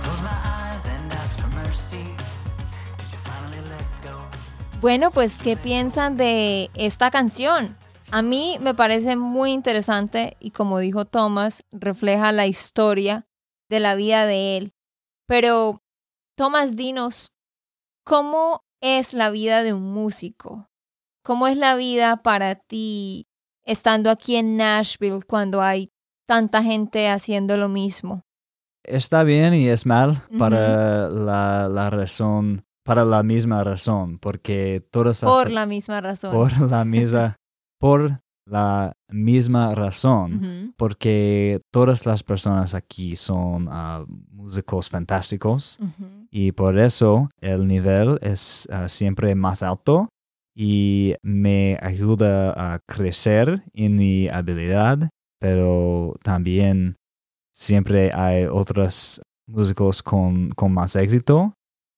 Close 0.00 0.20
my 0.20 0.36
eyes 0.44 0.61
Bueno, 4.82 5.12
pues, 5.12 5.38
¿qué 5.38 5.56
piensan 5.56 6.16
de 6.16 6.68
esta 6.74 7.12
canción? 7.12 7.76
A 8.10 8.20
mí 8.20 8.58
me 8.60 8.74
parece 8.74 9.14
muy 9.14 9.52
interesante 9.52 10.36
y 10.40 10.50
como 10.50 10.80
dijo 10.80 11.04
Thomas, 11.04 11.62
refleja 11.70 12.32
la 12.32 12.48
historia 12.48 13.28
de 13.70 13.78
la 13.78 13.94
vida 13.94 14.26
de 14.26 14.56
él. 14.56 14.74
Pero, 15.28 15.84
Thomas, 16.36 16.74
dinos, 16.74 17.30
¿cómo 18.04 18.64
es 18.80 19.14
la 19.14 19.30
vida 19.30 19.62
de 19.62 19.72
un 19.72 19.84
músico? 19.84 20.68
¿Cómo 21.22 21.46
es 21.46 21.56
la 21.56 21.76
vida 21.76 22.16
para 22.24 22.56
ti 22.56 23.28
estando 23.64 24.10
aquí 24.10 24.34
en 24.34 24.56
Nashville 24.56 25.20
cuando 25.24 25.62
hay 25.62 25.90
tanta 26.26 26.60
gente 26.60 27.08
haciendo 27.08 27.56
lo 27.56 27.68
mismo? 27.68 28.24
Está 28.82 29.22
bien 29.22 29.54
y 29.54 29.68
es 29.68 29.86
mal 29.86 30.20
para 30.36 31.08
la, 31.08 31.68
la 31.68 31.88
razón, 31.88 32.64
para 32.84 33.04
la 33.04 33.22
misma 33.22 33.62
razón, 33.64 34.18
porque 34.18 34.82
todas 34.90 35.22
las 35.22 35.30
Por 35.32 35.44
per- 35.44 35.52
la 35.52 35.66
misma 35.66 36.00
razón. 36.00 36.32
por 36.32 36.70
la 36.70 36.84
misma, 36.84 37.36
por 37.78 38.20
la 38.46 38.92
misma 39.08 39.74
razón. 39.74 40.74
Porque 40.76 41.60
todas 41.72 42.06
las 42.06 42.22
personas 42.22 42.74
aquí 42.74 43.14
son 43.16 43.68
ah, 43.70 44.04
músicos 44.30 44.88
fantásticos 44.90 45.78
y 46.30 46.52
por 46.52 46.78
eso 46.78 47.28
el 47.40 47.66
nivel 47.68 48.18
es 48.20 48.66
ah, 48.72 48.88
siempre 48.88 49.34
más 49.36 49.62
alto 49.62 50.08
y 50.56 51.14
me 51.22 51.78
ayuda 51.80 52.74
a 52.74 52.80
crecer 52.86 53.62
en 53.72 53.96
mi 53.96 54.28
habilidad, 54.28 55.08
pero 55.40 56.14
también 56.22 56.96
siempre 57.54 58.10
hay 58.12 58.46
otros 58.46 59.22
músicos 59.46 60.02
con, 60.02 60.50
con 60.50 60.72
más 60.72 60.96
éxito 60.96 61.54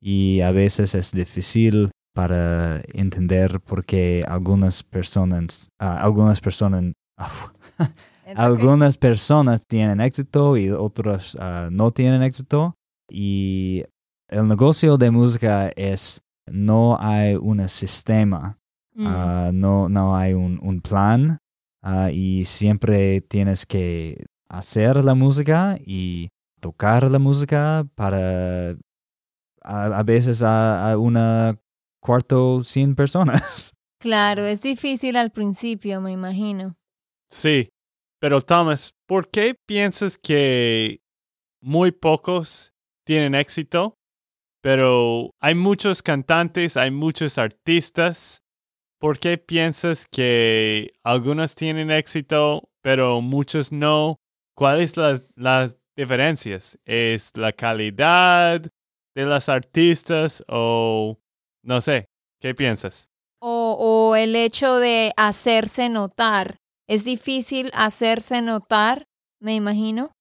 y 0.07 0.43
a 0.43 0.53
veces 0.53 0.95
es 0.95 1.13
difícil 1.13 1.91
para 2.15 2.83
entender 2.93 3.59
por 3.61 3.87
qué 3.87 4.23
algunas 4.29 4.83
personas, 4.83 5.71
ah, 5.81 5.97
algunas 5.99 6.41
personas, 6.41 6.93
Es 8.27 8.39
algunas 8.39 8.97
personas 8.99 9.67
tienen 9.67 10.01
éxito 10.01 10.57
y 10.57 10.71
otras 10.71 11.37
ah, 11.41 11.69
no 11.73 11.91
tienen 11.91 12.23
éxito. 12.23 12.75
Y 13.11 13.85
el 14.29 14.47
negocio 14.49 14.97
de 14.97 15.11
música 15.11 15.71
es 15.75 16.21
no 16.51 16.99
hay 17.01 17.37
un 17.37 17.67
sistema, 17.69 18.59
Mm. 18.97 19.07
ah, 19.09 19.51
no, 19.53 19.89
no 19.89 20.15
hay 20.15 20.35
un, 20.35 20.61
un 20.63 20.81
plan 20.81 21.39
ah, 21.83 22.13
y 22.13 22.45
siempre 22.45 23.21
tienes 23.23 23.67
que 23.67 24.25
hacer 24.49 25.05
la 25.05 25.15
música 25.17 25.77
y 25.85 26.29
tocar 26.61 27.11
la 27.11 27.19
música 27.19 27.85
para 27.97 28.77
a, 29.65 29.87
a 29.87 30.03
veces 30.03 30.43
a, 30.43 30.93
a 30.93 30.99
una 30.99 31.59
cuarto 32.01 32.63
cien 32.63 32.95
personas. 32.95 33.73
Claro, 34.01 34.45
es 34.45 34.61
difícil 34.61 35.17
al 35.17 35.31
principio, 35.31 36.03
me 36.03 36.13
imagino. 36.13 36.77
Sí, 37.31 37.71
pero 38.21 38.43
Thomas, 38.43 38.93
¿por 39.07 39.31
qué 39.31 39.55
piensas 39.67 40.19
que 40.19 41.01
muy 41.63 41.91
pocos 41.91 42.75
tienen 43.07 43.35
éxito? 43.35 43.97
Pero 44.63 45.31
hay 45.41 45.55
muchos 45.55 46.03
cantantes, 46.03 46.77
hay 46.77 46.91
muchos 46.91 47.39
artistas. 47.39 48.43
¿Por 49.01 49.19
qué 49.19 49.39
piensas 49.39 50.07
que 50.07 50.93
algunos 51.03 51.55
tienen 51.55 51.91
éxito, 51.91 52.69
pero 52.83 53.23
muchos 53.23 53.73
no? 53.73 54.17
¿Cuáles 54.55 54.91
son 54.91 55.25
las 55.35 55.79
diferencias? 55.97 56.79
¿Es 56.85 57.35
la 57.37 57.53
calidad 57.53 58.71
de 59.15 59.25
los 59.25 59.49
artistas 59.49 60.45
o 60.49 61.19
no 61.63 61.81
sé? 61.81 62.07
¿Qué 62.41 62.55
piensas? 62.55 63.09
O, 63.41 63.77
o 63.79 64.17
el 64.17 64.37
hecho 64.37 64.77
de 64.77 65.13
hacerse 65.17 65.89
notar. 65.89 66.57
Es 66.89 67.05
difícil 67.05 67.71
hacerse 67.75 68.43
notar, 68.43 69.07
me 69.41 69.55
imagino. 69.55 70.13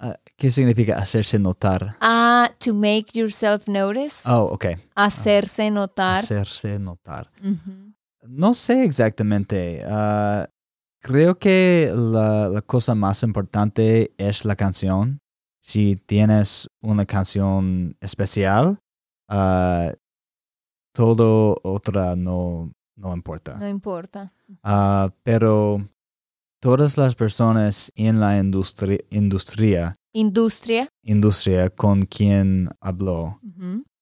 Ah, 0.00 0.16
¿Qué 0.36 0.50
significa 0.50 0.96
hacerse 0.98 1.38
notar? 1.38 1.96
Ah, 2.00 2.50
to 2.58 2.74
make 2.74 3.06
yourself 3.14 3.66
notice. 3.68 4.28
Oh, 4.28 4.50
ok. 4.52 4.66
hacerse 4.94 5.70
notar. 5.70 6.18
Hacerse 6.18 6.78
notar. 6.78 7.30
No 8.22 8.54
sé 8.54 8.84
exactamente. 8.84 9.82
ah, 9.86 10.48
creo 11.00 11.38
que 11.38 11.92
la, 11.94 12.48
la 12.48 12.62
cosa 12.62 12.94
más 12.94 13.22
importante 13.22 14.12
es 14.18 14.44
la 14.44 14.56
canción. 14.56 15.20
Si 15.66 15.96
tienes 15.96 16.68
una 16.82 17.06
canción 17.06 17.96
especial, 18.00 18.78
ah, 19.30 19.92
todo 20.94 21.58
otra 21.62 22.16
no, 22.16 22.70
no 22.96 23.14
importa. 23.14 23.54
No 23.58 23.66
importa. 23.68 24.32
Ah, 24.62 25.10
pero 25.22 25.82
todas 26.60 26.98
las 26.98 27.14
personas 27.14 27.90
en 27.96 28.20
la 28.20 28.38
industria, 28.38 28.98
industria, 29.10 29.96
Industria. 30.12 30.88
industria 31.02 31.70
con 31.70 32.02
quien 32.02 32.68
habló 32.80 33.40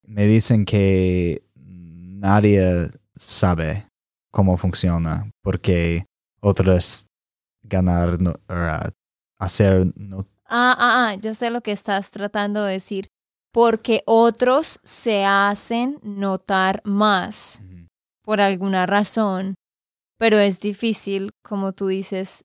me 0.05 0.27
dicen 0.27 0.65
que 0.65 1.43
nadie 1.55 2.91
sabe 3.15 3.87
cómo 4.33 4.57
funciona 4.59 5.31
porque 5.43 6.05
otras 6.41 7.07
ganar 7.63 8.21
no- 8.21 8.33
uh, 8.51 8.91
hacer 9.39 9.93
no- 9.97 10.27
Ah, 10.55 10.77
ah, 10.79 11.09
ah, 11.09 11.15
yo 11.15 11.33
sé 11.33 11.49
lo 11.49 11.63
que 11.63 11.73
estás 11.73 12.11
tratando 12.11 12.63
de 12.63 12.75
decir. 12.75 13.09
Porque 13.55 14.03
otros 14.05 14.81
se 14.85 15.25
hacen 15.25 15.99
notar 16.03 16.83
más 16.85 17.63
por 18.23 18.43
alguna 18.43 18.85
razón, 18.85 19.55
pero 20.19 20.39
es 20.39 20.61
difícil, 20.61 21.31
como 21.43 21.73
tú 21.73 21.87
dices, 21.87 22.45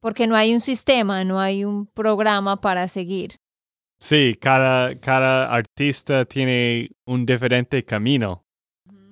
porque 0.00 0.26
no 0.26 0.34
hay 0.34 0.52
un 0.52 0.60
sistema, 0.60 1.22
no 1.22 1.38
hay 1.38 1.64
un 1.64 1.86
programa 1.86 2.60
para 2.60 2.88
seguir. 2.88 3.36
Sí, 4.00 4.36
cada, 4.40 4.96
cada 4.96 5.48
artista 5.52 6.24
tiene 6.24 6.90
un 7.06 7.24
diferente 7.24 7.84
camino. 7.84 8.42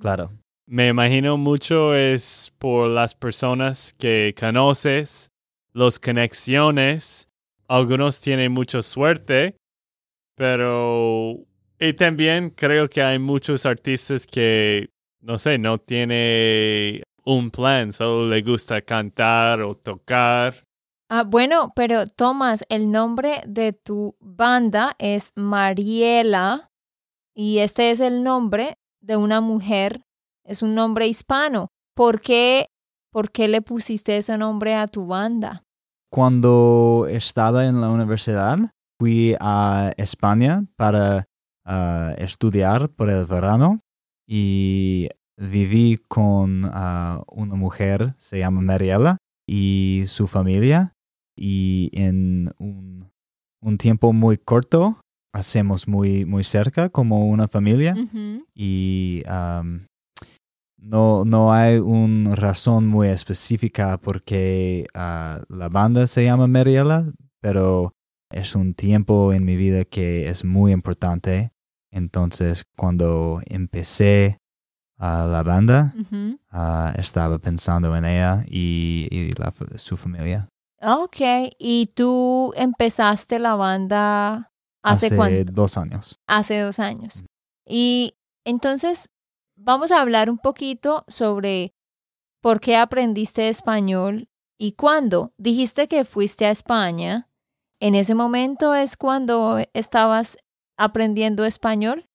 claro 0.00 0.32
Me 0.66 0.88
imagino 0.88 1.36
mucho 1.36 1.94
es 1.94 2.52
por 2.58 2.90
las 2.90 3.14
personas 3.14 3.94
que 3.96 4.34
conoces, 4.38 5.30
las 5.72 6.00
conexiones. 6.00 7.28
Algunos 7.68 8.20
tienen 8.20 8.52
mucha 8.52 8.82
suerte, 8.82 9.56
pero... 10.36 11.36
Y 11.78 11.92
también 11.94 12.50
creo 12.50 12.88
que 12.88 13.02
hay 13.02 13.18
muchos 13.18 13.66
artistas 13.66 14.26
que, 14.26 14.90
no 15.20 15.38
sé, 15.38 15.58
no 15.58 15.78
tiene 15.78 17.02
un 17.24 17.50
plan, 17.50 17.92
solo 17.92 18.28
le 18.28 18.42
gusta 18.42 18.80
cantar 18.82 19.60
o 19.62 19.74
tocar. 19.74 20.54
Ah, 21.10 21.24
bueno, 21.24 21.72
pero 21.74 22.06
Tomás, 22.06 22.64
el 22.68 22.90
nombre 22.90 23.42
de 23.46 23.72
tu 23.72 24.16
banda 24.20 24.94
es 24.98 25.32
Mariela 25.34 26.70
y 27.34 27.58
este 27.58 27.90
es 27.90 28.00
el 28.00 28.22
nombre 28.22 28.78
de 29.00 29.16
una 29.16 29.40
mujer, 29.40 30.02
es 30.44 30.62
un 30.62 30.74
nombre 30.74 31.06
hispano. 31.06 31.68
¿Por 31.94 32.20
qué, 32.20 32.66
por 33.10 33.30
qué 33.30 33.48
le 33.48 33.62
pusiste 33.62 34.16
ese 34.16 34.38
nombre 34.38 34.74
a 34.74 34.86
tu 34.86 35.06
banda? 35.06 35.63
Cuando 36.14 37.08
estaba 37.10 37.66
en 37.66 37.80
la 37.80 37.90
universidad 37.90 38.56
fui 39.00 39.34
a 39.40 39.90
España 39.96 40.64
para 40.76 41.24
ah, 41.66 42.14
estudiar 42.18 42.88
por 42.90 43.10
el 43.10 43.24
verano 43.24 43.80
y 44.24 45.08
viví 45.36 45.98
con 46.06 46.70
ah, 46.72 47.24
una 47.26 47.56
mujer, 47.56 48.14
se 48.16 48.38
llama 48.38 48.60
Mariela, 48.60 49.16
y 49.44 50.04
su 50.06 50.28
familia. 50.28 50.92
Y 51.36 51.90
en 51.92 52.54
un, 52.58 53.10
un 53.60 53.76
tiempo 53.76 54.12
muy 54.12 54.38
corto 54.38 55.00
hacemos 55.34 55.88
muy, 55.88 56.24
muy 56.24 56.44
cerca 56.44 56.90
como 56.90 57.26
una 57.26 57.48
familia 57.48 57.96
y 58.54 59.24
am, 59.26 59.86
no, 60.84 61.24
no 61.24 61.52
hay 61.52 61.78
una 61.78 62.36
razón 62.36 62.86
muy 62.86 63.08
específica 63.08 63.98
porque 63.98 64.86
ah, 64.94 65.40
la 65.48 65.68
banda 65.68 66.06
se 66.06 66.24
llama 66.24 66.46
Mariela, 66.46 67.10
pero 67.40 67.94
es 68.30 68.54
un 68.54 68.74
tiempo 68.74 69.32
en 69.32 69.44
mi 69.44 69.56
vida 69.56 69.84
que 69.84 70.28
es 70.28 70.44
muy 70.44 70.72
importante. 70.72 71.52
Entonces, 71.90 72.64
cuando 72.76 73.40
empecé 73.46 74.38
a 74.98 75.26
la 75.26 75.42
banda, 75.42 75.94
ah, 76.50 76.92
estaba 76.98 77.38
pensando 77.38 77.96
en 77.96 78.04
ella 78.04 78.44
y, 78.46 79.08
y 79.10 79.32
la 79.32 79.52
su 79.76 79.96
familia. 79.96 80.48
Ok, 80.82 81.20
y 81.58 81.86
tú 81.94 82.52
empezaste 82.56 83.38
la 83.38 83.54
banda 83.54 84.52
hace, 84.82 85.16
cuánto? 85.16 85.52
dos 85.52 85.78
años. 85.78 86.20
Hace 86.26 86.60
dos 86.60 86.78
años. 86.78 87.24
Y 87.66 88.16
entonces 88.44 89.08
vamos 89.56 89.92
a 89.92 90.00
hablar 90.00 90.30
un 90.30 90.38
poquito 90.38 91.04
sobre 91.08 91.74
por 92.40 92.60
qué 92.60 92.76
aprendiste 92.76 93.48
español 93.48 94.28
y 94.58 94.72
cuándo. 94.72 95.32
Dijiste 95.38 95.88
que 95.88 96.04
fuiste 96.04 96.46
a 96.46 96.50
España. 96.50 97.28
¿En 97.80 97.94
ese 97.94 98.14
momento 98.14 98.74
es 98.74 98.96
cuando 98.96 99.58
estabas 99.72 100.36
aprendiendo 100.76 101.44
español? 101.44 102.06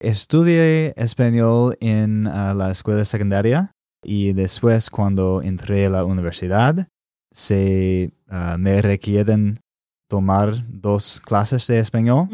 Estudié 0.00 0.92
español 0.96 1.76
en 1.80 2.26
ah, 2.26 2.54
la 2.54 2.70
escuela 2.70 3.04
secundaria 3.04 3.72
y 4.02 4.32
después 4.34 4.90
cuando 4.90 5.42
entré 5.42 5.86
a 5.86 5.90
la 5.90 6.04
universidad 6.04 6.88
se 7.30 8.12
ah, 8.28 8.56
me 8.58 8.82
requieren 8.82 9.60
tomar 10.08 10.64
dos 10.68 11.20
clases 11.20 11.66
de 11.66 11.78
español. 11.78 12.28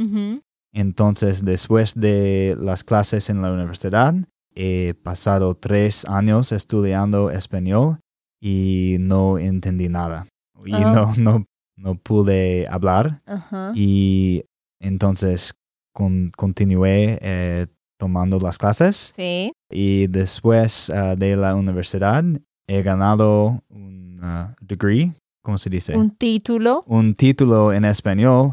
Entonces 0.72 1.42
después 1.42 1.94
de 1.94 2.56
las 2.58 2.82
clases 2.82 3.30
en 3.30 3.42
la 3.42 3.52
universidad 3.52 4.14
he 4.54 4.94
pasado 5.02 5.54
tres 5.54 6.04
años 6.06 6.52
estudiando 6.52 7.30
español 7.30 7.98
y 8.40 8.96
no 9.00 9.38
entendí 9.38 9.88
nada 9.88 10.26
y 10.64 10.74
Oh. 10.74 10.92
no, 10.92 11.14
no, 11.16 11.44
no 11.76 11.94
pude 11.96 12.66
hablar 12.68 13.22
y 13.74 14.44
entonces 14.80 15.54
con- 15.94 16.30
continué 16.36 17.18
eh, 17.22 17.66
tomando 17.98 18.38
las 18.38 18.58
clases 18.58 19.12
Sí. 19.16 19.52
y 19.70 20.06
después 20.08 20.90
ah, 20.90 21.14
de 21.16 21.36
la 21.36 21.54
universidad 21.54 22.24
he 22.68 22.82
ganado 22.82 23.62
un 23.68 24.20
ah, 24.22 24.54
degree, 24.60 25.12
¿cómo 25.42 25.58
se 25.58 25.68
dice? 25.70 25.96
Un 25.96 26.10
título. 26.16 26.84
Un 26.86 27.14
título 27.14 27.72
en 27.72 27.84
español 27.84 28.52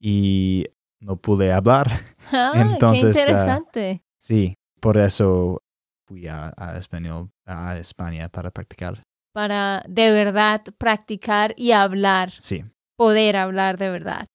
y 0.00 0.64
no 1.00 1.16
pude 1.16 1.52
hablar. 1.52 1.88
Ah, 2.30 2.52
Entonces, 2.72 3.16
qué 3.16 3.22
interesante. 3.22 4.02
Sí, 4.20 4.54
por 4.80 4.96
eso 4.96 5.62
fui 6.06 6.26
a, 6.28 6.52
a 6.56 6.78
español, 6.78 7.30
a 7.46 7.76
España 7.78 8.28
para 8.28 8.50
practicar. 8.50 9.02
Para 9.34 9.82
de 9.88 10.10
verdad 10.12 10.62
practicar 10.78 11.54
y 11.56 11.72
hablar, 11.72 12.30
Sí, 12.40 12.64
poder 12.96 13.36
hablar 13.36 13.76
de 13.78 13.90
verdad. 13.90 14.26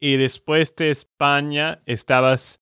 Y 0.00 0.16
después 0.16 0.74
de 0.76 0.90
España, 0.90 1.82
estabas 1.86 2.58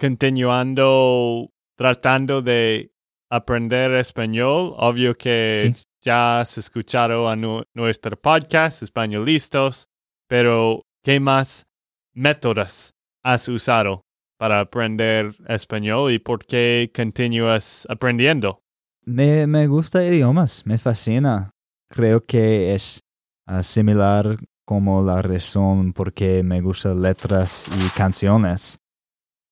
continuando 0.00 1.50
tratando 1.76 2.42
de 2.42 2.92
aprender 3.30 3.92
español. 3.92 4.74
Obvio 4.76 5.14
que 5.14 5.72
Sí. 5.74 5.84
ya 6.02 6.40
has 6.40 6.58
escuchado 6.58 7.28
a 7.28 7.36
nu- 7.36 7.64
nuestro 7.74 8.16
podcast, 8.20 8.82
Españolistas, 8.82 9.88
pero 10.28 10.82
¿qué 11.04 11.20
más 11.20 11.66
métodos 12.14 12.94
has 13.24 13.48
usado 13.48 14.02
para 14.36 14.60
aprender 14.60 15.34
español 15.48 16.12
y 16.12 16.18
por 16.18 16.44
qué 16.44 16.90
continúas 16.94 17.86
aprendiendo? 17.88 18.62
me, 19.06 19.46
me 19.46 19.66
gusta 19.68 20.04
idiomas, 20.04 20.66
me 20.66 20.78
fascina. 20.78 21.50
Creo 21.88 22.26
que 22.26 22.74
es 22.74 23.00
ah, 23.46 23.62
similar 23.62 24.36
como 24.66 25.02
la 25.02 25.22
razón 25.22 25.92
por 25.92 26.12
qué 26.12 26.42
me 26.42 26.60
gustan 26.60 27.00
letras 27.00 27.68
y 27.68 27.88
canciones. 27.90 28.78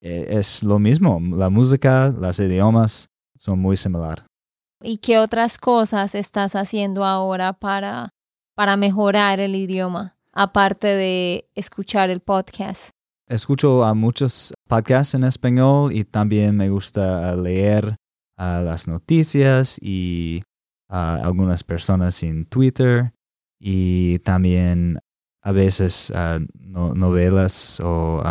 Eh, 0.02 0.26
es 0.28 0.62
lo 0.62 0.78
mismo, 0.78 1.18
la 1.34 1.48
música, 1.48 2.12
los 2.18 2.38
idiomas 2.40 3.08
son 3.36 3.60
muy 3.60 3.76
similar. 3.76 4.26
¿Y 4.82 4.98
qué 4.98 5.18
otras 5.18 5.56
cosas 5.56 6.14
estás 6.14 6.56
haciendo 6.56 7.04
ahora 7.04 7.54
para, 7.54 8.10
para 8.54 8.76
mejorar 8.76 9.40
el 9.40 9.54
idioma, 9.54 10.18
aparte 10.32 10.88
de 10.88 11.48
escuchar 11.54 12.10
el 12.10 12.20
podcast? 12.20 12.90
Escucho 13.28 13.84
a 13.84 13.94
muchos 13.94 14.52
podcasts 14.68 15.14
en 15.14 15.24
español 15.24 15.92
y 15.92 16.04
también 16.04 16.56
me 16.56 16.68
gusta 16.68 17.30
ah, 17.30 17.36
leer 17.36 17.96
ah, 18.36 18.60
las 18.62 18.86
noticias 18.86 19.78
y 19.80 20.42
ah, 20.90 21.20
algunas 21.22 21.64
personas 21.64 22.22
en 22.22 22.44
Twitter 22.44 23.14
y 23.58 24.18
también 24.20 24.98
a 25.42 25.52
veces 25.52 26.12
no- 26.54 26.94
novelas 26.94 27.80
o 27.82 28.22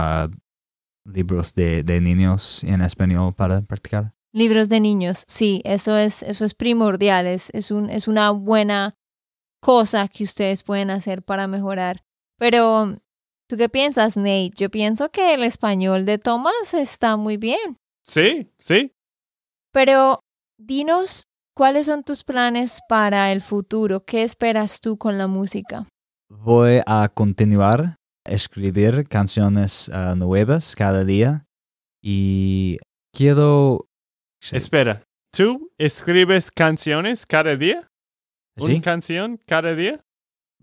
libros 1.05 1.53
de, 1.53 1.83
de 1.83 1.99
niños 2.01 2.63
en 2.63 2.81
español 2.81 3.33
para 3.33 3.61
practicar. 3.61 4.13
Libros 4.31 4.69
de 4.69 4.79
niños, 4.79 5.23
sí, 5.27 5.61
eso 5.63 5.95
es, 5.97 6.23
eso 6.23 6.43
es 6.45 6.53
primordial, 6.55 7.27
es, 7.27 7.49
es, 7.53 7.69
un, 7.71 7.89
es 7.89 8.07
una 8.07 8.31
buena 8.31 8.95
cosa 9.59 10.07
que 10.07 10.23
ustedes 10.23 10.63
pueden 10.63 10.89
hacer 10.89 11.23
para 11.23 11.45
mejorar. 11.47 12.03
Pero, 12.39 12.97
¿tú 13.53 13.57
qué 13.57 13.69
piensas, 13.69 14.17
Nate? 14.17 14.49
Yo 14.55 14.71
pienso 14.71 15.11
que 15.11 15.35
el 15.35 15.43
español 15.43 16.05
de 16.05 16.17
Thomas 16.17 16.73
está 16.73 17.17
muy 17.17 17.37
bien. 17.37 17.77
Sí, 18.03 18.49
sí. 18.57 18.91
Pero 19.71 20.21
dinos, 20.57 21.27
¿cuáles 21.55 21.85
son 21.85 22.03
tus 22.03 22.23
planes 22.23 22.79
para 22.89 23.31
el 23.31 23.41
futuro? 23.41 24.05
¿Qué 24.05 24.23
esperas 24.23 24.81
tú 24.81 24.97
con 24.97 25.19
la 25.19 25.27
música? 25.27 25.87
Voy 26.29 26.81
a 26.87 27.07
continuar 27.13 27.95
a 28.25 28.31
escribir 28.31 29.07
canciones 29.07 29.87
ah, 29.93 30.15
nuevas 30.15 30.75
cada 30.75 31.03
día 31.03 31.45
y 32.01 32.79
quiero... 33.15 33.85
Espera, 34.51 35.03
¿tú 35.31 35.71
escribes 35.77 36.49
canciones 36.49 37.27
cada 37.27 37.55
día? 37.55 37.87
¿Sí? 38.57 38.73
¿Una 38.73 38.81
canción 38.81 39.39
cada 39.45 39.75
día? 39.75 40.03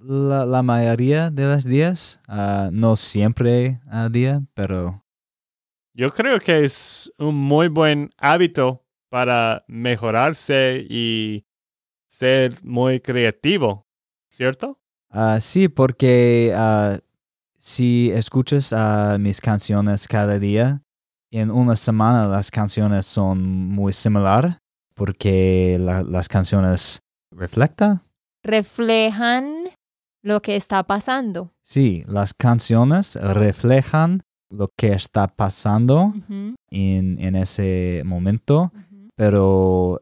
La, 0.03 0.47
la 0.47 0.63
mayoría 0.63 1.31
de 1.31 1.45
los 1.45 1.65
días, 1.65 2.21
ah, 2.27 2.71
no 2.73 2.97
siempre 2.97 3.81
a 3.91 4.09
día, 4.09 4.43
pero 4.55 5.05
Yo 5.95 6.11
creo 6.11 6.41
que 6.41 6.65
es 6.65 7.13
un 7.19 7.35
muy 7.37 7.69
buen 7.69 8.11
hábito 8.17 8.83
para 9.11 9.65
mejorarse 9.69 10.87
y 10.89 11.45
ser 12.07 12.55
muy 12.65 13.01
creativo, 13.01 13.87
¿cierto? 14.31 14.79
ah, 15.11 15.39
sí, 15.41 15.69
porque 15.69 16.53
ah, 16.57 16.99
si 17.59 18.11
escuchas 18.13 18.73
ah, 18.73 19.19
mis 19.21 19.41
canciones 19.41 20.09
cada 20.09 20.39
día, 20.39 20.83
en 21.31 21.51
una 21.51 21.77
semana 21.77 22.27
las 22.27 22.51
canciones 22.51 23.05
son 23.07 23.43
muy 23.69 23.93
similar 23.93 24.59
porque 24.95 25.77
la- 25.79 26.03
las 26.03 26.27
canciones 26.29 27.03
reflectan. 27.31 28.01
Reflejan 28.43 29.70
lo 30.23 30.43
que 30.43 30.57
está 30.57 30.83
pasando. 30.85 31.53
Sí, 31.63 32.03
las 32.07 32.35
canciones 32.35 33.17
reflejan 33.17 34.23
lo 34.51 34.69
que 34.77 34.93
está 34.93 35.29
pasando 35.29 36.13
en, 36.29 37.19
en 37.21 37.37
ese 37.37 38.03
momento. 38.05 38.73
pero 39.15 40.01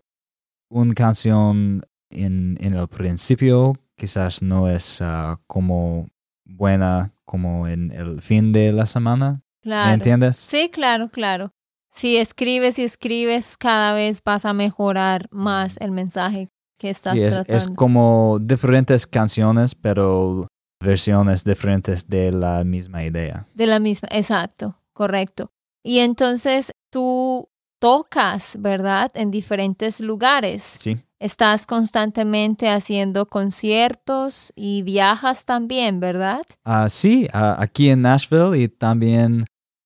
una 0.70 0.94
canción 0.94 1.83
en, 2.11 2.57
en 2.61 2.74
el 2.74 2.88
principio 2.88 3.74
quizás 3.96 4.42
no 4.42 4.68
es 4.68 5.02
ah, 5.02 5.40
como 5.46 6.09
buena 6.44 7.12
como 7.24 7.68
en 7.68 7.90
el 7.92 8.22
fin 8.22 8.52
de 8.52 8.72
la 8.72 8.87
semana. 8.87 9.42
¿Me 9.64 9.92
entiendes? 9.92 10.37
Sí, 10.37 10.70
claro, 10.72 11.11
claro. 11.11 11.52
Si 11.90 12.16
escribes 12.16 12.78
y 12.78 12.85
escribes, 12.85 13.57
cada 13.57 13.92
vez 13.92 14.22
vas 14.24 14.44
a 14.44 14.54
mejorar 14.54 15.26
más 15.31 15.76
el 15.81 15.90
mensaje 15.90 16.48
que 16.78 16.90
estás 16.90 17.14
Sí, 17.14 17.22
es, 17.22 17.34
tratando. 17.34 17.56
es 17.58 17.68
como 17.68 18.38
diferentes 18.40 19.06
canciones, 19.06 19.74
pero 19.74 20.46
versiones 20.82 21.44
diferentes 21.44 22.08
de 22.08 22.32
la 22.32 22.62
misma 22.64 23.04
idea. 23.04 23.46
De 23.54 23.66
la 23.66 23.80
misma, 23.80 24.08
exacto, 24.12 24.78
correcto. 24.92 25.50
Y 25.84 25.98
entonces 25.98 26.72
tú 26.90 27.48
tocas, 27.80 28.56
¿verdad? 28.60 29.10
En 29.14 29.30
diferentes 29.30 30.00
lugares. 30.00 30.62
Sí, 30.62 30.96
Estás 31.20 31.66
constantemente 31.66 32.68
haciendo 32.70 33.26
conciertos 33.26 34.52
y 34.54 34.82
viajas 34.82 35.44
también, 35.44 35.98
¿verdad? 35.98 36.42
Ah, 36.64 36.88
sí 36.88 37.26
ah, 37.32 37.56
aquí 37.58 37.90
en 37.90 38.02
Nashville 38.02 38.56
y 38.56 38.68
también 38.68 39.44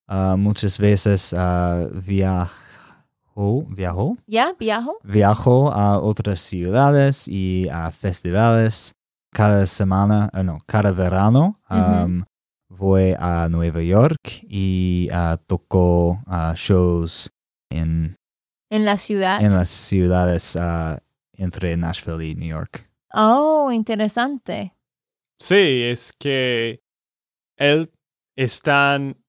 ah, 0.08 0.36
muchas 0.38 0.76
veces 0.76 1.34
viajo, 2.06 2.52
viajo, 3.34 4.16
¿Ya? 4.26 4.54
¿Viajo? 4.58 4.98
viajo 5.02 5.72
a 5.72 5.98
otras 6.00 6.40
ciudades 6.40 7.26
y 7.28 7.68
a 7.70 7.90
festivales 7.90 8.94
cada 9.32 9.66
semana, 9.66 10.28
ah, 10.32 10.42
no, 10.42 10.58
cada 10.66 10.92
verano. 10.92 11.60
voy 12.68 13.14
a 13.18 13.48
Nueva 13.50 13.82
York 13.82 14.18
y 14.42 15.08
ah, 15.12 15.38
toco 15.46 16.20
ah, 16.26 16.52
shows 16.56 17.30
en, 17.70 18.16
En 18.70 18.84
la 18.84 18.96
ciudad. 18.96 19.42
en 19.42 19.52
las 19.54 19.68
ciudades 19.68 20.56
ah, 20.56 20.98
entre 21.32 21.76
Nashville 21.76 22.24
y 22.26 22.34
New 22.34 22.48
York. 22.48 22.90
Oh, 23.14 23.70
interesante. 23.72 24.74
Sí, 25.38 25.82
es 25.84 26.12
que 26.18 26.80
él 27.56 27.90
están, 28.36 29.21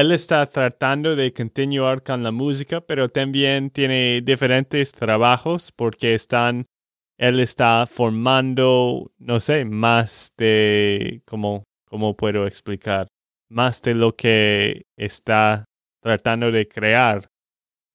él 0.00 0.12
está 0.12 0.46
tratando 0.46 1.16
de 1.16 1.32
continuar 1.32 2.04
con 2.04 2.22
la 2.22 2.30
música, 2.30 2.80
pero 2.80 3.08
también 3.08 3.70
tiene 3.70 4.20
diferentes 4.22 4.92
trabajos 4.92 5.72
porque 5.72 6.14
están, 6.14 6.66
él 7.18 7.40
está 7.40 7.84
formando, 7.90 9.10
no 9.18 9.40
sé, 9.40 9.64
más 9.64 10.32
de, 10.36 11.22
¿cómo, 11.26 11.64
cómo 11.84 12.16
puedo 12.16 12.46
explicar? 12.46 13.08
Más 13.50 13.82
de 13.82 13.94
lo 13.94 14.14
que 14.14 14.82
está 14.96 15.64
tratando 16.00 16.52
de 16.52 16.68
crear 16.68 17.26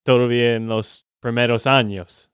todavía 0.04 0.56
en 0.56 0.68
los 0.68 1.06
primeros 1.22 1.66
años. 1.66 2.30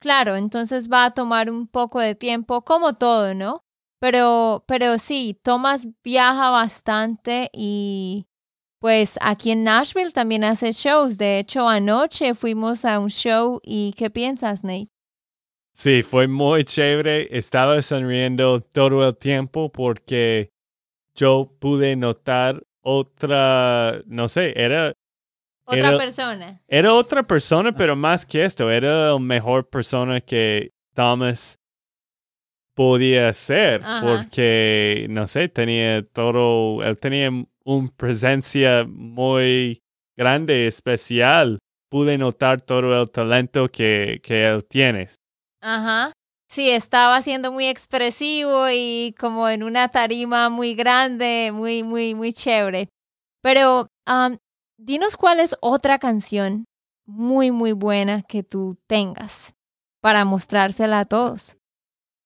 Claro, 0.00 0.36
entonces 0.36 0.90
va 0.90 1.04
a 1.04 1.10
tomar 1.10 1.50
un 1.50 1.66
poco 1.66 2.00
de 2.00 2.14
tiempo, 2.14 2.62
como 2.64 2.94
todo, 2.94 3.34
¿no? 3.34 3.60
Pero, 4.00 4.64
pero 4.66 4.96
sí, 4.96 5.38
Thomas 5.42 5.86
viaja 6.02 6.48
bastante 6.48 7.50
y 7.52 8.24
pues 8.80 9.18
aquí 9.20 9.50
en 9.52 9.62
Nashville 9.64 10.10
también 10.10 10.42
hace 10.42 10.72
shows. 10.72 11.18
De 11.18 11.38
hecho, 11.38 11.68
anoche 11.68 12.34
fuimos 12.34 12.84
a 12.84 12.98
un 12.98 13.10
show 13.10 13.60
y 13.62 13.92
¿qué 13.96 14.10
piensas, 14.10 14.64
Nate? 14.64 14.88
Sí, 15.72 16.02
fue 16.02 16.26
muy 16.26 16.64
chévere. 16.64 17.28
Estaba 17.30 17.80
sonriendo 17.82 18.60
todo 18.60 19.06
el 19.06 19.16
tiempo 19.16 19.70
porque 19.70 20.50
yo 21.14 21.54
pude 21.60 21.94
notar 21.96 22.62
otra, 22.82 24.00
no 24.06 24.28
sé, 24.28 24.54
era, 24.56 24.94
Otra 25.66 25.88
Era- 25.90 25.98
persona. 25.98 26.62
era 26.66 26.94
otra 26.94 27.22
persona, 27.22 27.72
pero 27.72 27.94
más 27.94 28.24
que 28.26 28.44
esto, 28.44 28.70
era 28.70 29.12
la 29.12 29.18
mejor 29.18 29.68
persona 29.68 30.20
que 30.20 30.70
Thomas 30.94 31.58
podía 32.74 33.32
ser 33.34 33.82
Ajá. 33.84 34.00
porque, 34.06 35.06
no 35.10 35.28
sé, 35.28 35.48
tenía 35.48 36.02
todo, 36.02 36.82
él 36.82 36.98
tenía 36.98 37.30
una 37.76 37.88
presencia 37.96 38.84
muy 38.86 39.82
grande, 40.16 40.66
especial. 40.66 41.58
Pude 41.90 42.18
notar 42.18 42.60
todo 42.60 43.02
el 43.02 43.10
talento 43.10 43.70
que, 43.70 44.20
que 44.22 44.46
él 44.46 44.64
tiene. 44.64 45.08
Ajá. 45.60 46.12
Sí, 46.48 46.68
estaba 46.68 47.22
siendo 47.22 47.52
muy 47.52 47.66
expresivo 47.66 48.66
y 48.72 49.14
como 49.18 49.48
en 49.48 49.62
una 49.62 49.88
tarima 49.88 50.48
muy 50.48 50.74
grande, 50.74 51.52
muy, 51.52 51.84
muy, 51.84 52.14
muy 52.14 52.32
chévere. 52.32 52.88
Pero, 53.42 53.86
am, 54.04 54.38
dinos 54.76 55.16
cuál 55.16 55.38
es 55.38 55.56
otra 55.60 55.98
canción 55.98 56.64
muy, 57.06 57.50
muy 57.50 57.72
buena 57.72 58.22
que 58.22 58.42
tú 58.42 58.76
tengas 58.88 59.54
para 60.00 60.24
mostrársela 60.24 61.00
a 61.00 61.04
todos. 61.04 61.56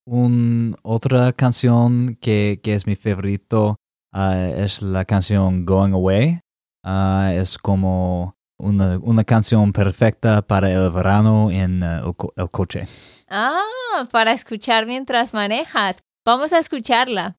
Un, 0.06 0.74
otra 0.82 1.32
canción 1.32 2.16
que, 2.20 2.60
que 2.62 2.74
es 2.74 2.86
mi 2.86 2.96
favorito 2.96 3.76
ah, 4.14 4.48
es 4.56 4.80
la 4.80 5.04
canción 5.04 5.66
Going 5.66 5.92
Away. 5.92 6.40
Ah, 6.82 7.32
es 7.34 7.58
como 7.58 8.36
una, 8.58 8.98
una 8.98 9.24
canción 9.24 9.72
perfecta 9.72 10.40
para 10.42 10.70
el 10.70 10.90
verano 10.90 11.50
en 11.50 11.82
ah, 11.82 12.00
el, 12.04 12.14
co- 12.16 12.32
el 12.36 12.50
coche. 12.50 12.86
Ah, 13.28 13.60
para 14.10 14.32
escuchar 14.32 14.86
mientras 14.86 15.34
manejas. 15.34 16.02
Vamos 16.24 16.52
a 16.52 16.58
escucharla. 16.58 17.36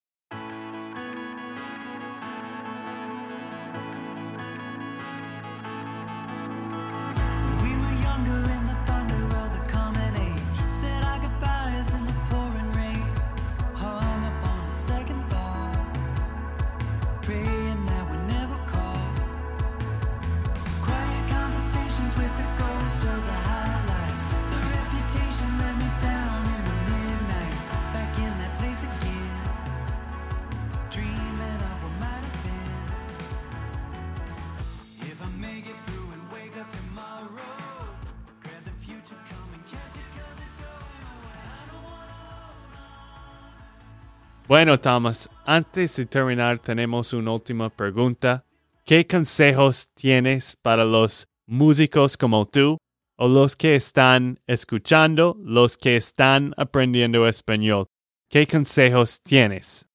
Bueno, 44.47 44.79
Thomas, 44.79 45.27
antes 45.43 45.95
de 45.95 46.05
terminar 46.05 46.59
tenemos 46.59 47.13
una 47.13 47.31
última 47.31 47.67
pregunta. 47.71 48.45
¿Qué 48.85 49.07
consejos 49.07 49.89
tienes 49.95 50.55
para 50.61 50.85
los 50.85 51.27
músicos 51.47 52.15
como 52.15 52.45
tú 52.45 52.77
o 53.17 53.27
los 53.27 53.55
que 53.55 53.75
están 53.75 54.39
escuchando, 54.45 55.35
los 55.41 55.77
que 55.77 55.97
están 55.97 56.53
aprendiendo 56.57 57.27
español? 57.27 57.87
¿Qué 58.29 58.45
consejos 58.45 59.19
tienes? 59.23 59.87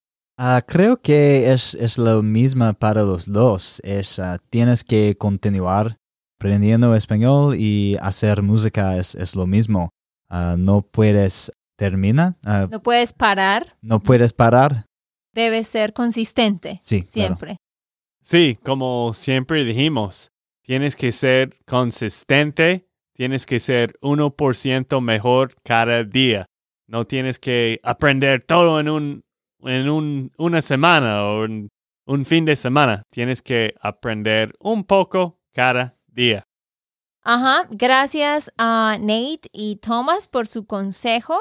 Ah, 0.42 0.62
creo 0.66 0.96
que 0.96 1.52
es, 1.52 1.74
es 1.74 1.98
lo 1.98 2.22
mismo 2.22 2.72
para 2.72 3.02
los 3.02 3.30
dos. 3.30 3.78
Es, 3.84 4.18
ah, 4.18 4.38
tienes 4.48 4.84
que 4.84 5.14
continuar 5.18 5.98
aprendiendo 6.38 6.94
español 6.94 7.56
y 7.58 7.98
hacer 8.00 8.40
música 8.40 8.96
es, 8.96 9.14
es 9.14 9.36
lo 9.36 9.46
mismo. 9.46 9.90
Ah, 10.30 10.56
no 10.58 10.80
puedes 10.80 11.52
terminar, 11.76 12.36
No 12.42 12.82
puedes 12.82 13.12
parar, 13.12 13.76
no 13.82 14.00
puedes 14.00 14.32
parar. 14.32 14.86
debes 15.34 15.68
ser 15.68 15.92
consistente. 15.92 16.78
Sí, 16.80 17.02
claro. 17.02 17.36
Siempre. 17.36 17.56
Sí, 18.22 18.58
como 18.64 19.12
siempre 19.12 19.62
dijimos, 19.62 20.30
tienes 20.62 20.96
que 20.96 21.12
ser 21.12 21.54
consistente, 21.66 22.88
tienes 23.14 23.44
que 23.44 23.60
ser 23.60 23.92
1% 24.00 25.02
mejor 25.02 25.54
cada 25.62 26.02
día. 26.02 26.46
No 26.86 27.04
tienes 27.06 27.38
que 27.38 27.78
aprender 27.82 28.42
todo 28.42 28.80
en, 28.80 28.88
un, 28.88 29.22
en 29.64 29.88
un- 29.88 30.32
una 30.38 30.62
semana 30.62 31.24
o 31.24 31.44
en 31.44 31.68
un 32.06 32.24
fin 32.24 32.44
de 32.44 32.56
semana. 32.56 33.02
Tienes 33.10 33.42
que 33.42 33.74
aprender 33.80 34.52
un 34.60 34.84
poco 34.84 35.38
cada 35.52 35.96
día. 36.06 36.42
Ajá, 37.22 37.66
gracias 37.70 38.50
a 38.56 38.96
Nate 38.98 39.48
y 39.52 39.76
Thomas 39.76 40.26
por 40.28 40.46
su 40.46 40.64
consejo. 40.66 41.38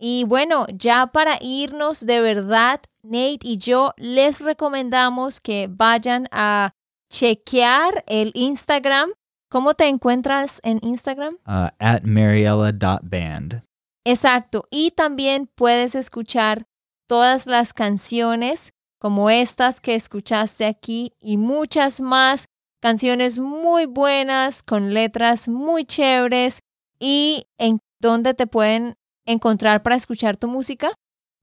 Y 0.00 0.24
bueno, 0.24 0.66
ya 0.72 1.08
para 1.08 1.38
irnos 1.40 2.06
de 2.06 2.20
verdad, 2.20 2.80
Nate 3.02 3.40
y 3.42 3.58
yo 3.58 3.92
les 3.96 4.40
recomendamos 4.40 5.40
que 5.40 5.68
vayan 5.70 6.28
a 6.30 6.70
chequear 7.12 8.04
el 8.06 8.30
Instagram. 8.34 9.10
¿Cómo 9.50 9.74
te 9.74 9.88
encuentras 9.88 10.60
en 10.62 10.78
Instagram? 10.82 11.38
Ah, 11.44 11.72
at 11.78 12.02
mariella.band. 12.04 13.62
Exacto. 14.04 14.64
Y 14.70 14.92
también 14.92 15.50
puedes 15.54 15.94
escuchar 15.94 16.66
todas 17.08 17.46
las 17.46 17.72
canciones 17.72 18.70
como 19.00 19.30
estas 19.30 19.80
que 19.80 19.94
escuchaste 19.94 20.66
aquí 20.66 21.12
y 21.20 21.36
muchas 21.36 22.00
más. 22.00 22.46
Canciones 22.80 23.40
muy 23.40 23.86
buenas, 23.86 24.62
con 24.62 24.94
letras 24.94 25.48
muy 25.48 25.84
chéveres. 25.84 26.60
¿Y 27.00 27.46
en 27.58 27.80
dónde 28.00 28.34
te 28.34 28.46
pueden 28.46 28.94
encontrar 29.26 29.82
para 29.82 29.96
escuchar 29.96 30.36
tu 30.36 30.46
música? 30.46 30.92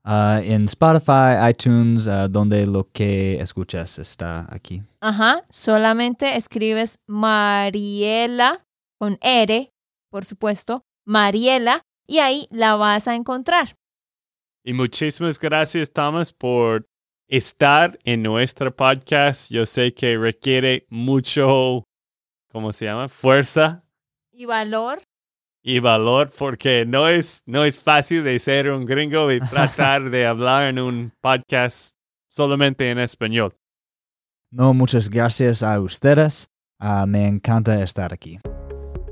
Ah, 0.03 0.39
en 0.43 0.65
Spotify, 0.65 1.49
iTunes, 1.49 2.07
ah, 2.07 2.27
donde 2.27 2.67
lo 2.67 2.89
que 2.91 3.39
escuchas 3.39 3.97
está 3.97 4.47
aquí. 4.49 4.83
Ajá, 5.01 5.43
solamente 5.49 6.37
escribes 6.37 6.99
Mariela 7.07 8.63
con 8.99 9.17
R, 9.21 9.71
por 10.11 10.23
supuesto, 10.23 10.83
Mariela, 11.05 11.81
y 12.07 12.19
ahí 12.19 12.47
la 12.51 12.75
vas 12.75 13.07
a 13.07 13.15
encontrar. 13.15 13.75
Y 14.67 14.73
muchísimas 14.73 15.39
gracias, 15.39 15.91
Thomas, 15.93 16.33
por 16.33 16.87
estar 17.27 17.99
en 18.03 18.23
nuestro 18.23 18.75
podcast. 18.75 19.51
Yo 19.51 19.63
sé 19.67 19.93
que 19.93 20.17
requiere 20.17 20.87
mucho, 20.89 21.83
¿cómo 22.51 22.73
se 22.73 22.85
llama? 22.85 23.07
Fuerza 23.07 23.83
Y 24.31 24.45
valor. 24.45 25.03
y 25.63 25.79
valor 25.79 26.31
porque 26.35 26.83
no 26.87 27.07
es, 27.07 27.43
no 27.45 27.63
es 27.63 27.79
fácil 27.79 28.23
de 28.23 28.39
ser 28.39 28.71
un 28.71 28.85
gringo 28.85 29.31
y 29.31 29.39
tratar 29.51 30.09
de 30.09 30.25
hablar 30.25 30.65
en 30.65 30.79
un 30.79 31.13
podcast 31.21 31.95
solamente 32.27 32.89
en 32.89 32.97
español. 32.97 33.53
No, 34.49 34.73
muchas 34.73 35.09
gracias 35.11 35.61
a 35.61 35.79
ustedes. 35.79 36.49
Ah, 36.79 37.05
me 37.05 37.27
encanta 37.27 37.81
estar 37.83 38.11
aquí. 38.13 38.39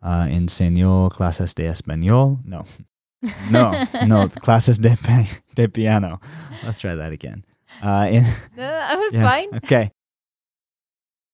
Ah, 0.00 0.28
enseñó 0.30 1.08
clases 1.10 1.54
de 1.54 1.68
español. 1.68 2.38
No. 2.44 2.64
No, 3.50 3.72
no, 4.06 4.30
clases 4.30 4.80
de, 4.80 4.96
de 5.54 5.68
piano. 5.68 6.22
Let's 6.64 6.78
try 6.78 6.96
that 6.96 7.12
again. 7.12 7.44
Uh, 7.82 8.08
in, 8.10 8.24
That 8.56 8.96
was 8.96 9.12
yeah, 9.12 9.28
fine. 9.28 9.48
Okay. 9.56 9.90